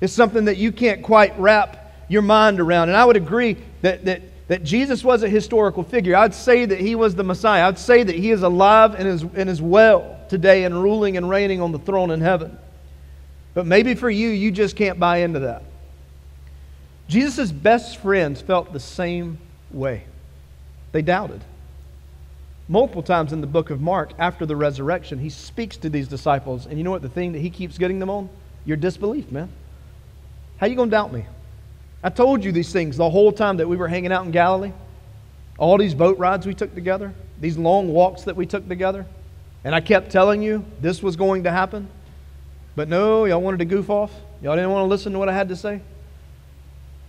It's 0.00 0.12
something 0.12 0.46
that 0.46 0.56
you 0.56 0.72
can't 0.72 1.02
quite 1.02 1.38
wrap 1.38 1.92
your 2.08 2.22
mind 2.22 2.60
around. 2.60 2.88
And 2.88 2.96
I 2.96 3.04
would 3.04 3.16
agree 3.16 3.58
that, 3.82 4.06
that, 4.06 4.22
that 4.50 4.64
Jesus 4.64 5.04
was 5.04 5.22
a 5.22 5.28
historical 5.28 5.84
figure. 5.84 6.16
I'd 6.16 6.34
say 6.34 6.64
that 6.64 6.80
he 6.80 6.96
was 6.96 7.14
the 7.14 7.22
Messiah. 7.22 7.68
I'd 7.68 7.78
say 7.78 8.02
that 8.02 8.16
he 8.16 8.32
is 8.32 8.42
alive 8.42 8.96
and 8.96 9.06
is, 9.06 9.22
and 9.22 9.48
is 9.48 9.62
well 9.62 10.18
today 10.28 10.64
and 10.64 10.82
ruling 10.82 11.16
and 11.16 11.30
reigning 11.30 11.60
on 11.60 11.70
the 11.70 11.78
throne 11.78 12.10
in 12.10 12.20
heaven. 12.20 12.58
But 13.54 13.66
maybe 13.66 13.94
for 13.94 14.10
you, 14.10 14.28
you 14.28 14.50
just 14.50 14.74
can't 14.74 14.98
buy 14.98 15.18
into 15.18 15.38
that. 15.38 15.62
Jesus' 17.06 17.52
best 17.52 17.98
friends 17.98 18.40
felt 18.40 18.72
the 18.72 18.80
same 18.80 19.38
way. 19.70 20.02
They 20.90 21.02
doubted. 21.02 21.44
Multiple 22.66 23.04
times 23.04 23.32
in 23.32 23.40
the 23.40 23.46
book 23.46 23.70
of 23.70 23.80
Mark, 23.80 24.14
after 24.18 24.46
the 24.46 24.56
resurrection, 24.56 25.20
he 25.20 25.30
speaks 25.30 25.76
to 25.76 25.88
these 25.88 26.08
disciples. 26.08 26.66
And 26.66 26.76
you 26.76 26.82
know 26.82 26.90
what 26.90 27.02
the 27.02 27.08
thing 27.08 27.34
that 27.34 27.40
he 27.40 27.50
keeps 27.50 27.78
getting 27.78 28.00
them 28.00 28.10
on? 28.10 28.28
Your 28.64 28.76
disbelief, 28.76 29.30
man. 29.30 29.48
How 30.56 30.66
you 30.66 30.74
going 30.74 30.90
to 30.90 30.96
doubt 30.96 31.12
me? 31.12 31.24
I 32.02 32.08
told 32.10 32.44
you 32.44 32.52
these 32.52 32.72
things 32.72 32.96
the 32.96 33.10
whole 33.10 33.32
time 33.32 33.58
that 33.58 33.68
we 33.68 33.76
were 33.76 33.88
hanging 33.88 34.12
out 34.12 34.24
in 34.24 34.30
Galilee. 34.30 34.72
All 35.58 35.76
these 35.76 35.94
boat 35.94 36.18
rides 36.18 36.46
we 36.46 36.54
took 36.54 36.74
together, 36.74 37.12
these 37.40 37.58
long 37.58 37.92
walks 37.92 38.22
that 38.22 38.36
we 38.36 38.46
took 38.46 38.66
together. 38.68 39.06
And 39.64 39.74
I 39.74 39.80
kept 39.80 40.10
telling 40.10 40.42
you 40.42 40.64
this 40.80 41.02
was 41.02 41.16
going 41.16 41.44
to 41.44 41.50
happen. 41.50 41.88
But 42.76 42.88
no, 42.88 43.26
y'all 43.26 43.42
wanted 43.42 43.58
to 43.58 43.66
goof 43.66 43.90
off. 43.90 44.12
Y'all 44.40 44.56
didn't 44.56 44.70
want 44.70 44.84
to 44.84 44.88
listen 44.88 45.12
to 45.12 45.18
what 45.18 45.28
I 45.28 45.34
had 45.34 45.50
to 45.50 45.56
say. 45.56 45.82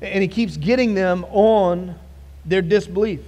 And 0.01 0.21
he 0.21 0.27
keeps 0.27 0.57
getting 0.57 0.93
them 0.93 1.25
on 1.29 1.95
their 2.45 2.61
disbelief. 2.61 3.21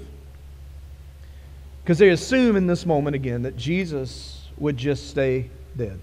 Because 1.84 2.00
they 2.00 2.10
assume 2.10 2.56
in 2.56 2.68
this 2.68 2.86
moment 2.86 3.16
again 3.16 3.44
that 3.44 3.56
Jesus 3.56 4.48
would 4.58 4.76
just 4.76 5.10
stay 5.10 5.50
dead. 5.78 6.00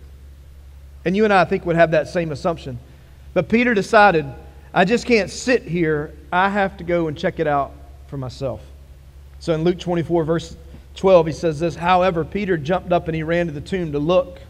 And 1.04 1.16
you 1.16 1.24
and 1.24 1.32
I, 1.32 1.42
I 1.42 1.44
think, 1.44 1.66
would 1.66 1.76
have 1.76 1.90
that 1.90 2.08
same 2.08 2.30
assumption. 2.32 2.78
But 3.34 3.48
Peter 3.48 3.74
decided, 3.74 4.26
I 4.72 4.84
just 4.84 5.06
can't 5.06 5.30
sit 5.30 5.62
here. 5.64 6.14
I 6.32 6.48
have 6.48 6.76
to 6.76 6.84
go 6.84 7.08
and 7.08 7.18
check 7.18 7.40
it 7.40 7.46
out 7.46 7.72
for 8.06 8.16
myself. 8.16 8.60
So 9.40 9.54
in 9.54 9.64
Luke 9.64 9.78
24, 9.78 10.24
verse 10.24 10.56
12, 10.96 11.26
he 11.26 11.32
says 11.32 11.58
this 11.58 11.74
However, 11.74 12.24
Peter 12.24 12.56
jumped 12.56 12.92
up 12.92 13.08
and 13.08 13.14
he 13.14 13.22
ran 13.22 13.46
to 13.46 13.52
the 13.52 13.60
tomb 13.60 13.92
to 13.92 13.98
look. 13.98 14.40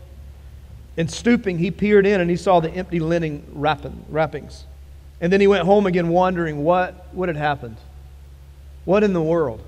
And 0.97 1.11
stooping, 1.11 1.59
he 1.59 1.71
peered 1.71 2.05
in 2.05 2.21
and 2.21 2.29
he 2.29 2.37
saw 2.37 2.61
the 2.61 2.71
empty 2.71 3.01
linen 3.01 3.47
wrappings. 3.53 4.65
And 5.21 5.33
then 5.33 5.41
he 5.41 5.47
went 5.47 5.65
home 5.65 5.87
again, 5.87 6.09
wondering 6.09 6.65
what, 6.65 7.09
what 7.13 7.29
had 7.29 7.37
happened. 7.37 7.77
What 8.85 9.05
in 9.05 9.13
the 9.13 9.23
world? 9.23 9.63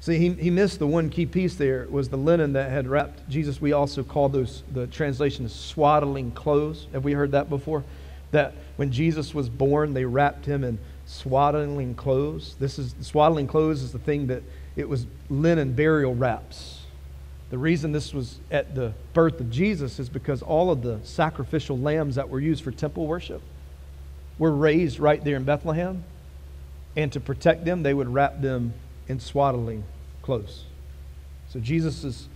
See, 0.00 0.18
he, 0.18 0.30
he 0.34 0.50
missed 0.50 0.78
the 0.78 0.86
one 0.86 1.10
key 1.10 1.26
piece 1.26 1.54
there 1.56 1.86
was 1.90 2.08
the 2.08 2.16
linen 2.16 2.52
that 2.52 2.70
had 2.70 2.86
wrapped 2.86 3.28
Jesus. 3.28 3.60
We 3.60 3.72
also 3.72 4.04
call 4.04 4.28
those 4.28 4.62
the 4.72 4.86
translation 4.86 5.48
swaddling 5.48 6.30
clothes. 6.32 6.86
Have 6.92 7.04
we 7.04 7.12
heard 7.12 7.32
that 7.32 7.48
before? 7.48 7.82
That 8.30 8.54
when 8.78 8.92
Jesus 8.92 9.34
was 9.34 9.48
born, 9.48 9.92
they 9.92 10.04
wrapped 10.04 10.46
him 10.46 10.62
in 10.62 10.78
swaddling 11.04 11.96
clothes. 11.96 12.54
This 12.60 12.78
is 12.78 12.94
swaddling 13.00 13.48
clothes 13.48 13.82
is 13.82 13.90
the 13.90 13.98
thing 13.98 14.28
that 14.28 14.44
it 14.76 14.88
was 14.88 15.04
linen 15.28 15.72
burial 15.72 16.14
wraps. 16.14 16.82
The 17.50 17.58
reason 17.58 17.90
this 17.90 18.14
was 18.14 18.38
at 18.52 18.76
the 18.76 18.92
birth 19.14 19.40
of 19.40 19.50
Jesus 19.50 19.98
is 19.98 20.08
because 20.08 20.42
all 20.42 20.70
of 20.70 20.82
the 20.82 21.00
sacrificial 21.02 21.76
lambs 21.76 22.14
that 22.14 22.28
were 22.28 22.38
used 22.38 22.62
for 22.62 22.70
temple 22.70 23.08
worship 23.08 23.42
were 24.38 24.52
raised 24.52 25.00
right 25.00 25.24
there 25.24 25.34
in 25.34 25.42
Bethlehem. 25.42 26.04
And 26.94 27.12
to 27.14 27.18
protect 27.18 27.64
them, 27.64 27.82
they 27.82 27.94
would 27.94 28.08
wrap 28.08 28.40
them 28.40 28.74
in 29.08 29.18
swaddling 29.18 29.82
clothes. 30.22 30.66
So 31.48 31.58
Jesus 31.58 32.04
is 32.04 32.28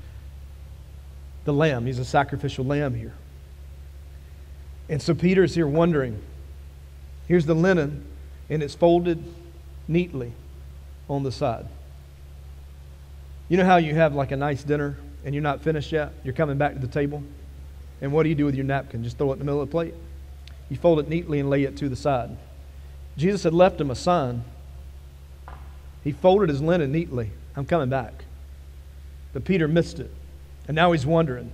the 1.45 1.53
lamb. 1.53 1.87
He's 1.87 2.01
a 2.01 2.05
sacrificial 2.05 2.65
lamb 2.65 2.97
here. 2.97 3.15
And 4.89 5.01
so 5.01 5.15
Peter's 5.15 5.55
here 5.55 5.69
wondering. 5.69 6.21
Here's 7.29 7.47
the 7.47 7.55
linen, 7.55 8.05
and 8.51 8.63
it's 8.63 8.75
folded 8.75 9.23
neatly 9.89 10.33
on 11.09 11.23
the 11.23 11.33
side. 11.33 11.67
You 13.49 13.57
know 13.59 13.65
how 13.65 13.77
you 13.77 13.95
have 13.95 14.15
like 14.15 14.33
a 14.33 14.37
nice 14.37 14.63
dinner 14.63 14.97
and 15.25 15.35
you're 15.35 15.43
not 15.43 15.61
finished 15.61 15.93
yet? 15.93 16.13
You're 16.25 16.35
coming 16.35 16.59
back 16.59 16.73
to 16.75 16.79
the 16.79 16.87
table. 16.87 17.23
And 18.01 18.13
what 18.13 18.23
do 18.25 18.29
you 18.29 18.35
do 18.35 18.45
with 18.45 18.55
your 18.55 18.65
napkin? 18.65 19.05
Just 19.05 19.19
throw 19.19 19.31
it 19.31 19.35
in 19.35 19.39
the 19.41 19.45
middle 19.45 19.61
of 19.61 19.69
the 19.69 19.73
plate? 19.73 19.95
You 20.69 20.77
fold 20.77 20.99
it 21.01 21.09
neatly 21.09 21.39
and 21.39 21.51
lay 21.51 21.65
it 21.65 21.77
to 21.77 21.89
the 21.89 21.97
side. 21.97 22.37
Jesus 23.17 23.43
had 23.43 23.53
left 23.53 23.81
him 23.81 23.91
a 23.91 23.95
sign. 23.95 24.43
He 26.03 26.13
folded 26.13 26.49
his 26.49 26.63
linen 26.63 26.91
neatly. 26.93 27.31
I'm 27.55 27.67
coming 27.67 27.91
back. 27.91 28.25
But 29.33 29.45
Peter 29.45 29.69
missed 29.69 30.01
it. 30.01 30.11
And 30.67 30.75
now 30.75 30.93
he's 30.93 31.05
wondering. 31.05 31.53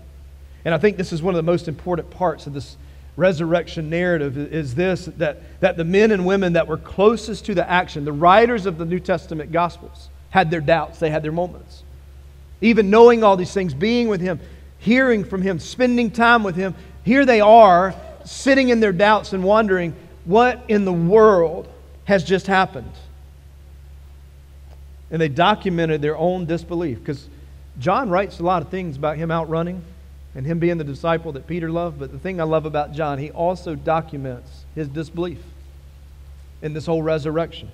And 0.65 0.75
I 0.75 0.79
think 0.79 0.97
this 0.97 1.13
is 1.13 1.21
one 1.21 1.35
of 1.35 1.37
the 1.37 1.51
most 1.51 1.69
important 1.69 2.11
parts 2.11 2.47
of 2.47 2.55
this 2.55 2.77
resurrection 3.19 3.91
narrative 3.91 4.39
is 4.39 4.77
this 4.77 5.07
that, 5.17 5.43
that 5.61 5.77
the 5.77 5.85
men 5.85 6.13
and 6.13 6.25
women 6.25 6.53
that 6.53 6.69
were 6.69 6.77
closest 6.77 7.45
to 7.47 7.55
the 7.55 7.69
action, 7.69 8.05
the 8.05 8.13
writers 8.13 8.65
of 8.65 8.79
the 8.79 8.85
New 8.85 9.01
Testament 9.01 9.51
Gospels, 9.51 10.09
had 10.31 10.51
their 10.51 10.61
doubts, 10.61 11.01
they 11.01 11.11
had 11.11 11.25
their 11.25 11.33
moments. 11.33 11.83
Even 12.61 12.91
knowing 12.91 13.25
all 13.25 13.37
these 13.37 13.53
things, 13.53 13.75
being 13.75 14.07
with 14.07 14.21
him, 14.21 14.39
hearing 14.79 15.25
from 15.25 15.43
him, 15.43 15.59
spending 15.59 16.13
time 16.13 16.45
with 16.45 16.55
him, 16.55 16.77
here 17.05 17.27
they 17.27 17.41
are 17.41 17.93
sitting 18.25 18.69
in 18.69 18.79
their 18.79 18.93
doubts 18.93 19.33
and 19.33 19.43
wondering 19.43 19.97
what 20.25 20.63
in 20.69 20.85
the 20.85 20.93
world 20.93 21.69
has 22.05 22.23
just 22.23 22.47
happened. 22.47 22.93
And 25.11 25.21
they 25.21 25.29
documented 25.29 26.03
their 26.03 26.17
own 26.17 26.47
disbelief 26.47 27.01
because 27.01 27.27
John 27.81 28.11
writes 28.11 28.39
a 28.39 28.45
lot 28.45 28.63
of 28.63 28.69
things 28.69 28.97
about 28.97 29.17
him 29.17 29.33
outrunning 29.33 29.83
and 30.35 30.47
him 30.47 30.59
being 30.59 30.79
the 30.79 30.85
disciple 30.85 31.33
that 31.33 31.47
Peter 31.47 31.71
loved. 31.71 31.99
But 31.99 32.13
the 32.13 32.19
thing 32.19 32.41
I 32.41 32.45
love 32.45 32.67
about 32.67 32.93
John, 32.93 33.19
he 33.19 33.31
also 33.31 33.75
documents 33.75 34.65
his 34.75 34.89
disbelief 34.89 35.41
in 36.63 36.75
this 36.75 36.87
whole 36.87 37.03
resurrection. 37.03 37.71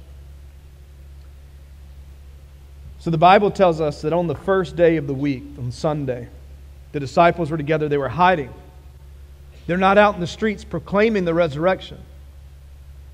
So 2.98 3.10
the 3.10 3.18
Bible 3.18 3.50
tells 3.50 3.80
us 3.80 4.00
that 4.02 4.12
on 4.12 4.28
the 4.28 4.34
first 4.34 4.76
day 4.76 4.96
of 4.96 5.06
the 5.06 5.14
week, 5.14 5.44
on 5.58 5.70
Sunday, 5.72 6.28
the 6.92 7.00
disciples 7.00 7.50
were 7.50 7.56
together, 7.56 7.88
they 7.88 7.98
were 7.98 8.08
hiding. 8.08 8.52
They're 9.66 9.76
not 9.76 9.98
out 9.98 10.14
in 10.14 10.20
the 10.20 10.26
streets 10.26 10.64
proclaiming 10.64 11.24
the 11.24 11.34
resurrection. 11.34 11.98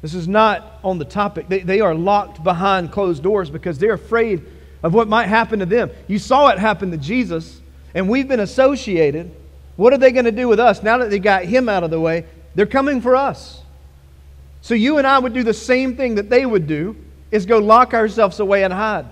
This 0.03 0.15
is 0.15 0.29
not 0.29 0.79
on 0.83 0.99
the 0.99 1.05
topic. 1.05 1.49
They, 1.49 1.61
they 1.61 1.81
are 1.81 1.95
locked 1.95 2.43
behind 2.43 2.93
closed 2.93 3.23
doors 3.23 3.51
because 3.51 3.79
they're 3.79 3.95
afraid 3.95 4.45
of 4.83 4.95
what 4.95 5.09
might 5.09 5.27
happen 5.27 5.59
to 5.59 5.67
them. 5.67 5.91
You 6.09 6.19
saw 6.19 6.49
it 6.49 6.59
happen 6.59 6.91
to 6.93 6.97
Jesus, 6.97 7.61
and 7.95 8.09
we've 8.09 8.29
been 8.29 8.41
associated. 8.41 9.31
What 9.77 9.93
are 9.93 9.99
they 9.99 10.13
going 10.13 10.27
to 10.27 10.33
do 10.33 10.49
with 10.49 10.61
us 10.61 10.83
now 10.83 10.99
that 10.99 11.11
they 11.11 11.19
got 11.19 11.45
him 11.45 11.69
out 11.69 11.85
of 11.85 11.91
the 11.91 12.01
way? 12.01 12.27
They're 12.55 12.67
coming 12.67 13.01
for 13.01 13.17
us. 13.17 13.63
So 14.63 14.75
you 14.75 14.99
and 14.99 15.07
I 15.07 15.19
would 15.19 15.33
do 15.33 15.43
the 15.43 15.55
same 15.55 15.97
thing 15.97 16.17
that 16.17 16.29
they 16.29 16.45
would 16.45 16.67
do 16.67 16.97
is 17.31 17.47
go 17.47 17.59
lock 17.59 17.95
ourselves 17.95 18.41
away 18.41 18.65
and 18.65 18.73
hide. 18.73 19.07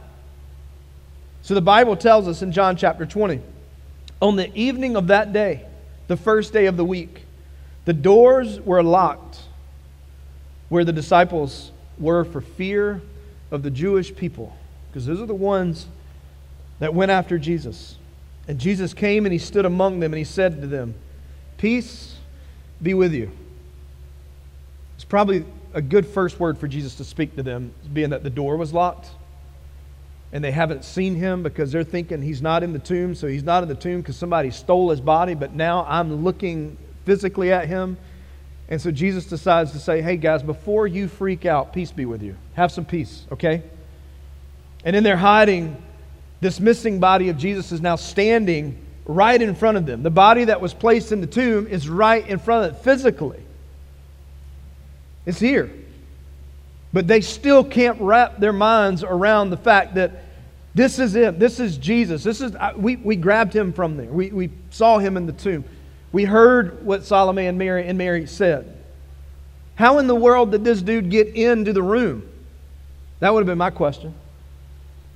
So 1.43 1.55
the 1.55 1.63
Bible 1.63 1.97
tells 1.97 2.29
us 2.29 2.43
in 2.43 2.53
John 2.53 2.77
chapter 2.77 3.07
20, 3.07 3.41
on 4.21 4.37
the 4.37 4.55
evening 4.55 4.97
of 4.97 5.07
that 5.07 5.33
day, 5.33 5.65
the 6.09 6.17
first 6.17 6.53
day 6.53 6.67
of 6.67 6.77
the 6.77 6.85
week, 6.85 7.23
the 7.85 7.93
doors 7.93 8.61
were 8.61 8.83
locked 8.83 9.41
where 10.69 10.85
the 10.85 10.93
disciples 10.93 11.71
were 11.99 12.25
for 12.25 12.41
fear 12.41 13.01
of 13.51 13.63
the 13.63 13.71
Jewish 13.71 14.15
people, 14.15 14.55
because 14.91 15.07
those 15.07 15.21
are 15.21 15.27
the 15.27 15.35
ones 15.35 15.87
that 16.81 16.93
went 16.93 17.11
after 17.11 17.39
Jesus. 17.39 17.97
And 18.49 18.59
Jesus 18.59 18.95
came 18.95 19.27
and 19.27 19.33
he 19.33 19.39
stood 19.39 19.67
among 19.67 20.01
them 20.01 20.13
and 20.13 20.19
he 20.19 20.25
said 20.25 20.61
to 20.63 20.67
them, 20.67 20.95
Peace 21.59 22.17
be 22.83 22.95
with 22.95 23.13
you. 23.13 23.31
It's 24.97 25.05
probably 25.05 25.45
a 25.75 25.83
good 25.83 26.07
first 26.07 26.41
word 26.41 26.59
for 26.59 26.67
Jesus 26.67 26.95
to 26.97 27.05
speak 27.05 27.37
to 27.37 27.43
them, 27.43 27.73
being 27.93 28.11
that 28.11 28.23
the 28.23 28.31
door 28.31 28.57
was 28.57 28.73
locked 28.73 29.11
and 30.33 30.45
they 30.45 30.51
haven't 30.51 30.85
seen 30.85 31.15
him 31.15 31.43
because 31.43 31.73
they're 31.73 31.85
thinking 31.85 32.21
he's 32.21 32.43
not 32.43 32.63
in 32.63 32.73
the 32.73 32.79
tomb. 32.79 33.15
So 33.15 33.27
he's 33.27 33.43
not 33.43 33.63
in 33.63 33.69
the 33.69 33.75
tomb 33.75 34.01
because 34.01 34.17
somebody 34.17 34.51
stole 34.51 34.91
his 34.91 35.01
body, 35.01 35.35
but 35.35 35.55
now 35.55 35.87
I'm 35.89 36.25
looking 36.25 36.77
physically 37.05 37.53
at 37.53 37.67
him. 37.67 37.97
And 38.69 38.81
so 38.81 38.91
Jesus 38.91 39.25
decides 39.25 39.73
to 39.73 39.79
say, 39.79 40.03
hey 40.03 40.19
guys, 40.19 40.43
before 40.43 40.87
you 40.87 41.09
freak 41.09 41.47
out, 41.47 41.73
peace 41.73 41.93
be 41.93 42.05
with 42.05 42.23
you. 42.23 42.37
Have 42.55 42.71
some 42.71 42.85
peace, 42.85 43.27
okay? 43.33 43.63
And 44.85 44.95
in 44.95 45.03
their 45.03 45.17
hiding, 45.17 45.83
This 46.41 46.61
missing 46.61 47.01
body 47.01 47.29
of 47.29 47.37
Jesus 47.37 47.73
is 47.73 47.81
now 47.81 47.97
standing 47.97 48.79
right 49.05 49.41
in 49.41 49.55
front 49.55 49.77
of 49.77 49.87
them. 49.87 50.03
The 50.03 50.11
body 50.11 50.45
that 50.45 50.61
was 50.61 50.75
placed 50.75 51.13
in 51.13 51.21
the 51.21 51.27
tomb 51.27 51.67
is 51.67 51.89
right 51.89 52.27
in 52.27 52.39
front 52.39 52.67
of 52.67 52.75
them 52.75 52.83
physically. 52.85 53.43
It's 55.27 55.41
here. 55.41 55.71
But 56.93 57.07
they 57.07 57.21
still 57.21 57.65
can't 57.65 58.01
wrap 58.01 58.39
their 58.39 58.53
minds 58.53 59.03
around 59.03 59.51
the 59.51 59.57
fact 59.57 59.97
that 59.97 60.25
this 60.75 60.99
is 60.99 61.17
it. 61.17 61.39
This 61.39 61.59
is 61.59 61.77
Jesus. 61.77 62.23
This 62.23 62.41
is 62.41 62.55
we, 62.77 62.97
we 62.97 63.17
grabbed 63.17 63.55
him 63.55 63.73
from 63.73 63.97
there. 63.97 64.07
We, 64.07 64.31
we 64.31 64.51
saw 64.71 64.99
him 64.99 65.17
in 65.17 65.27
the 65.27 65.33
tomb. 65.33 65.65
We 66.13 66.25
heard 66.25 66.85
what 66.85 67.05
Salome 67.05 67.47
and 67.47 67.59
Mary 67.59 67.87
and 67.87 67.99
Mary 67.99 68.27
said. 68.27 68.75
How 69.75 69.99
in 69.99 70.07
the 70.07 70.15
world 70.15 70.53
did 70.53 70.65
this 70.65 70.81
dude 70.81 71.11
get 71.11 71.29
into 71.29 71.73
the 71.73 71.83
room? 71.83 72.29
That 73.21 73.35
would 73.35 73.41
have 73.41 73.47
been 73.47 73.59
my 73.59 73.71
question. 73.71 74.15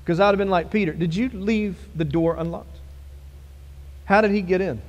Because 0.05 0.19
I'd 0.19 0.29
have 0.29 0.39
been 0.39 0.51
like, 0.51 0.71
Peter, 0.71 0.93
did 0.93 1.15
you 1.15 1.29
leave 1.29 1.77
the 1.95 2.05
door 2.05 2.37
unlocked? 2.37 2.79
How 4.05 4.21
did 4.21 4.33
he 4.33 4.43
get 4.43 4.61
in? 4.61 4.83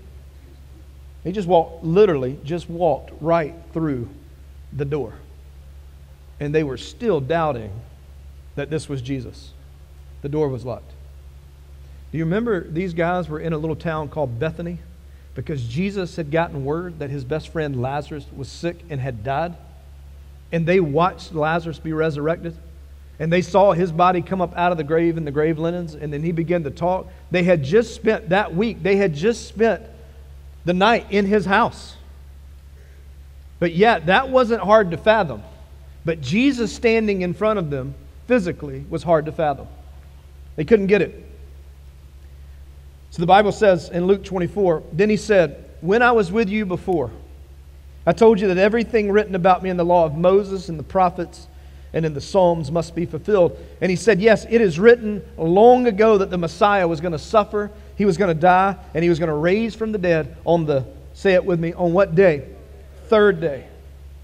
He 1.24 1.32
just 1.32 1.48
walked, 1.48 1.84
literally, 1.84 2.39
just 2.43 2.70
walked 2.70 3.12
right 3.22 3.55
through 3.74 4.10
the 4.74 4.86
door. 4.86 5.13
And 6.39 6.53
they 6.53 6.63
were 6.63 6.77
still 6.77 7.22
doubting 7.22 7.72
that 8.55 8.70
this 8.70 8.89
was 8.89 9.01
Jesus. 9.01 9.51
The 10.22 10.29
door 10.29 10.50
was 10.50 10.65
locked. 10.65 10.91
Do 12.12 12.17
you 12.17 12.25
remember 12.25 12.67
these 12.67 12.93
guys 12.93 13.29
were 13.29 13.39
in 13.39 13.53
a 13.53 13.58
little 13.58 13.75
town 13.75 14.10
called 14.10 14.39
Bethany? 14.39 14.79
Because 15.36 15.63
Jesus 15.63 16.15
had 16.15 16.32
gotten 16.32 16.65
word 16.65 17.00
that 17.00 17.10
his 17.10 17.24
best 17.24 17.50
friend 17.50 17.82
Lazarus 17.82 18.25
was 18.36 18.48
sick 18.48 18.79
and 18.89 19.00
had 19.00 19.24
died. 19.24 19.55
And 20.51 20.67
they 20.67 20.79
watched 20.79 21.34
Lazarus 21.34 21.79
be 21.79 21.93
resurrected. 21.93 22.55
And 23.20 23.32
they 23.32 23.41
saw 23.41 23.74
his 23.74 23.91
body 23.91 24.22
come 24.22 24.41
up 24.41 24.55
out 24.58 24.72
of 24.72 24.77
the 24.77 24.84
grave 24.84 25.17
in 25.17 25.25
the 25.25 25.32
grave 25.32 25.60
linens. 25.60 25.93
And 25.93 26.12
then 26.12 26.24
he 26.24 26.32
began 26.32 26.63
to 26.63 26.72
talk. 26.72 27.08
They 27.32 27.43
had 27.43 27.63
just 27.63 27.93
spent 27.96 28.29
that 28.29 28.55
week, 28.55 28.82
they 28.84 28.96
had 28.96 29.13
just 29.13 29.48
spent 29.48 29.84
the 30.65 30.74
night 30.74 31.08
in 31.10 31.25
his 31.25 31.46
house. 31.46 31.96
But 33.60 33.74
yet, 33.74 34.08
that 34.08 34.29
wasn't 34.29 34.62
hard 34.62 34.91
to 34.91 34.98
fathom. 34.98 35.43
But 36.05 36.22
Jesus 36.22 36.74
standing 36.74 37.22
in 37.22 37.34
front 37.34 37.60
of 37.60 37.70
them 37.70 37.96
physically 38.27 38.86
was 38.89 39.03
hard 39.03 39.25
to 39.25 39.32
fathom. 39.32 39.67
They 40.55 40.65
couldn't 40.65 40.88
get 40.88 41.01
it. 41.01 41.25
So 43.12 43.22
the 43.22 43.27
Bible 43.27 43.51
says 43.51 43.89
in 43.89 44.08
Luke 44.08 44.24
24, 44.24 44.84
then 44.91 45.10
he 45.10 45.17
said, 45.17 45.70
When 45.82 46.01
I 46.01 46.12
was 46.12 46.32
with 46.32 46.50
you 46.50 46.65
before, 46.65 47.12
I 48.05 48.12
told 48.12 48.41
you 48.41 48.48
that 48.48 48.58
everything 48.58 49.12
written 49.12 49.36
about 49.36 49.63
me 49.63 49.70
in 49.70 49.77
the 49.77 49.86
law 49.86 50.05
of 50.05 50.15
Moses 50.15 50.67
and 50.67 50.77
the 50.77 50.84
prophets 50.84 51.48
and 51.93 52.05
in 52.05 52.13
the 52.13 52.21
Psalms 52.21 52.71
must 52.71 52.95
be 52.95 53.05
fulfilled. 53.05 53.57
And 53.79 53.89
he 53.89 53.95
said, 53.95 54.19
Yes, 54.19 54.45
it 54.50 54.62
is 54.62 54.79
written 54.79 55.23
long 55.38 55.88
ago 55.88 56.17
that 56.17 56.29
the 56.29 56.38
Messiah 56.38 56.88
was 56.88 57.00
going 57.00 57.12
to 57.12 57.19
suffer, 57.19 57.71
he 57.95 58.05
was 58.05 58.17
going 58.17 58.35
to 58.35 58.39
die, 58.39 58.75
and 58.93 59.03
he 59.03 59.09
was 59.09 59.19
going 59.19 59.29
to 59.29 59.35
raise 59.35 59.75
from 59.75 59.91
the 59.91 59.97
dead 59.97 60.35
on 60.45 60.65
the, 60.65 60.85
say 61.13 61.33
it 61.33 61.45
with 61.45 61.59
me, 61.59 61.73
on 61.73 61.93
what 61.93 62.15
day? 62.15 62.47
Third 63.07 63.39
day. 63.39 63.67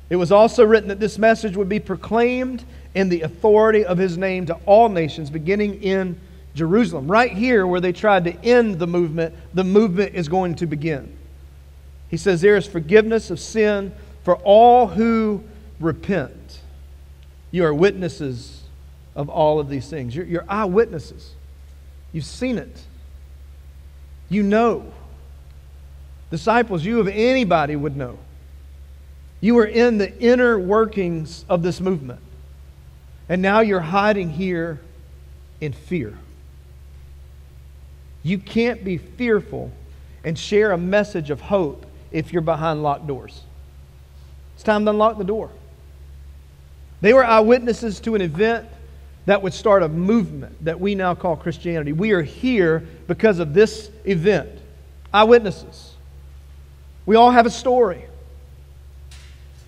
It 0.09 0.15
was 0.15 0.31
also 0.31 0.65
written 0.65 0.89
that 0.89 0.99
this 0.99 1.19
message 1.19 1.55
would 1.55 1.69
be 1.69 1.79
proclaimed 1.79 2.63
in 2.95 3.09
the 3.09 3.21
authority 3.21 3.85
of 3.85 3.99
his 3.99 4.17
name 4.17 4.47
to 4.47 4.55
all 4.65 4.89
nations, 4.89 5.29
beginning 5.29 5.83
in 5.83 6.19
Jerusalem. 6.55 7.09
Right 7.09 7.31
here, 7.31 7.67
where 7.67 7.79
they 7.79 7.93
tried 7.93 8.25
to 8.25 8.33
end 8.43 8.79
the 8.79 8.87
movement, 8.87 9.35
the 9.53 9.63
movement 9.63 10.15
is 10.15 10.27
going 10.27 10.55
to 10.55 10.65
begin. 10.65 11.15
He 12.09 12.17
says, 12.17 12.41
There 12.41 12.57
is 12.57 12.65
forgiveness 12.65 13.29
of 13.29 13.39
sin 13.39 13.93
for 14.23 14.37
all 14.37 14.87
who 14.87 15.43
repent. 15.79 16.31
You 17.51 17.65
are 17.65 17.73
witnesses 17.73 18.63
of 19.15 19.29
all 19.29 19.59
of 19.59 19.69
these 19.69 19.89
things. 19.89 20.15
You're, 20.15 20.25
you're 20.25 20.45
eyewitnesses. 20.47 21.33
You've 22.11 22.25
seen 22.25 22.57
it. 22.57 22.83
You 24.29 24.43
know. 24.43 24.91
Disciples, 26.31 26.85
you 26.85 26.99
of 26.99 27.07
anybody 27.07 27.75
would 27.75 27.97
know. 27.97 28.19
You 29.41 29.55
were 29.55 29.65
in 29.65 29.97
the 29.97 30.17
inner 30.19 30.59
workings 30.59 31.45
of 31.49 31.63
this 31.63 31.79
movement. 31.79 32.19
And 33.27 33.41
now 33.41 33.61
you're 33.61 33.79
hiding 33.79 34.29
here 34.29 34.79
in 35.61 35.73
fear. 35.73 36.17
You 38.21 38.37
can't 38.37 38.83
be 38.83 38.97
fearful 38.97 39.71
and 40.23 40.37
share 40.37 40.71
a 40.71 40.77
message 40.77 41.29
of 41.29 41.41
hope 41.41 41.85
if 42.11 42.33
you're 42.33 42.41
behind 42.41 42.83
locked 42.83 43.07
doors. 43.07 43.43
It's 44.55 44.63
time 44.63 44.83
to 44.85 44.91
unlock 44.91 45.17
the 45.17 45.23
door. 45.23 45.49
They 47.01 47.13
were 47.13 47.23
eyewitnesses 47.23 47.99
to 48.01 48.15
an 48.15 48.21
event 48.21 48.67
that 49.25 49.41
would 49.41 49.53
start 49.53 49.83
a 49.83 49.89
movement 49.89 50.63
that 50.65 50.79
we 50.79 50.95
now 50.95 51.15
call 51.15 51.35
Christianity. 51.35 51.93
We 51.93 52.11
are 52.11 52.21
here 52.21 52.85
because 53.07 53.39
of 53.39 53.53
this 53.53 53.91
event. 54.05 54.49
Eyewitnesses. 55.13 55.93
We 57.05 57.15
all 57.15 57.31
have 57.31 57.45
a 57.45 57.51
story. 57.51 58.05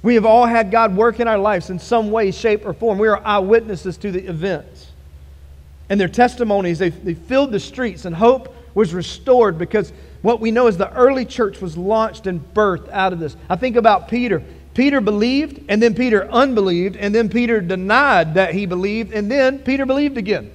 We 0.03 0.15
have 0.15 0.25
all 0.25 0.45
had 0.45 0.71
God 0.71 0.95
work 0.95 1.19
in 1.19 1.27
our 1.27 1.37
lives 1.37 1.69
in 1.69 1.79
some 1.79 2.11
way, 2.11 2.31
shape, 2.31 2.65
or 2.65 2.73
form. 2.73 2.97
We 2.97 3.07
are 3.07 3.21
eyewitnesses 3.23 3.97
to 3.97 4.11
the 4.11 4.25
events. 4.27 4.87
And 5.89 5.99
their 5.99 6.07
testimonies, 6.07 6.79
they, 6.79 6.89
they 6.89 7.13
filled 7.13 7.51
the 7.51 7.59
streets, 7.59 8.05
and 8.05 8.15
hope 8.15 8.55
was 8.73 8.93
restored 8.93 9.57
because 9.57 9.91
what 10.21 10.39
we 10.39 10.49
know 10.49 10.67
is 10.67 10.77
the 10.77 10.91
early 10.93 11.25
church 11.25 11.61
was 11.61 11.77
launched 11.77 12.25
and 12.27 12.41
birthed 12.53 12.89
out 12.89 13.13
of 13.13 13.19
this. 13.19 13.35
I 13.49 13.55
think 13.57 13.75
about 13.75 14.07
Peter. 14.07 14.41
Peter 14.73 15.01
believed, 15.01 15.61
and 15.67 15.81
then 15.83 15.93
Peter 15.93 16.29
unbelieved, 16.31 16.95
and 16.95 17.13
then 17.13 17.29
Peter 17.29 17.59
denied 17.59 18.35
that 18.35 18.53
he 18.53 18.65
believed, 18.65 19.11
and 19.11 19.29
then 19.29 19.59
Peter 19.59 19.85
believed 19.85 20.17
again. 20.17 20.51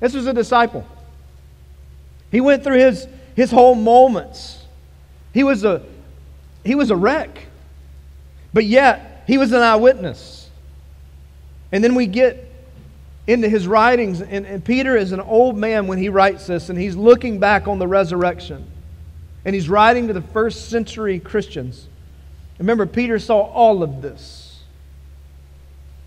This 0.00 0.14
was 0.14 0.26
a 0.26 0.32
disciple. 0.32 0.86
He 2.30 2.40
went 2.40 2.64
through 2.64 2.78
his, 2.78 3.06
his 3.36 3.50
whole 3.50 3.74
moments. 3.74 4.64
He 5.34 5.44
was 5.44 5.64
a, 5.64 5.82
he 6.64 6.74
was 6.74 6.90
a 6.90 6.96
wreck. 6.96 7.46
But 8.54 8.64
yet, 8.64 9.24
he 9.26 9.36
was 9.36 9.52
an 9.52 9.60
eyewitness. 9.60 10.48
And 11.72 11.84
then 11.84 11.94
we 11.94 12.06
get 12.06 12.50
into 13.26 13.48
his 13.48 13.66
writings, 13.66 14.22
and, 14.22 14.46
and 14.46 14.64
Peter 14.64 14.96
is 14.96 15.12
an 15.12 15.20
old 15.20 15.56
man 15.56 15.86
when 15.86 15.98
he 15.98 16.08
writes 16.08 16.46
this, 16.46 16.70
and 16.70 16.78
he's 16.78 16.96
looking 16.96 17.38
back 17.38 17.68
on 17.68 17.78
the 17.78 17.86
resurrection. 17.86 18.66
And 19.44 19.54
he's 19.54 19.68
writing 19.68 20.08
to 20.08 20.14
the 20.14 20.22
first 20.22 20.70
century 20.70 21.20
Christians. 21.20 21.86
Remember, 22.60 22.84
Peter 22.84 23.18
saw 23.18 23.40
all 23.40 23.82
of 23.82 24.02
this. 24.02 24.60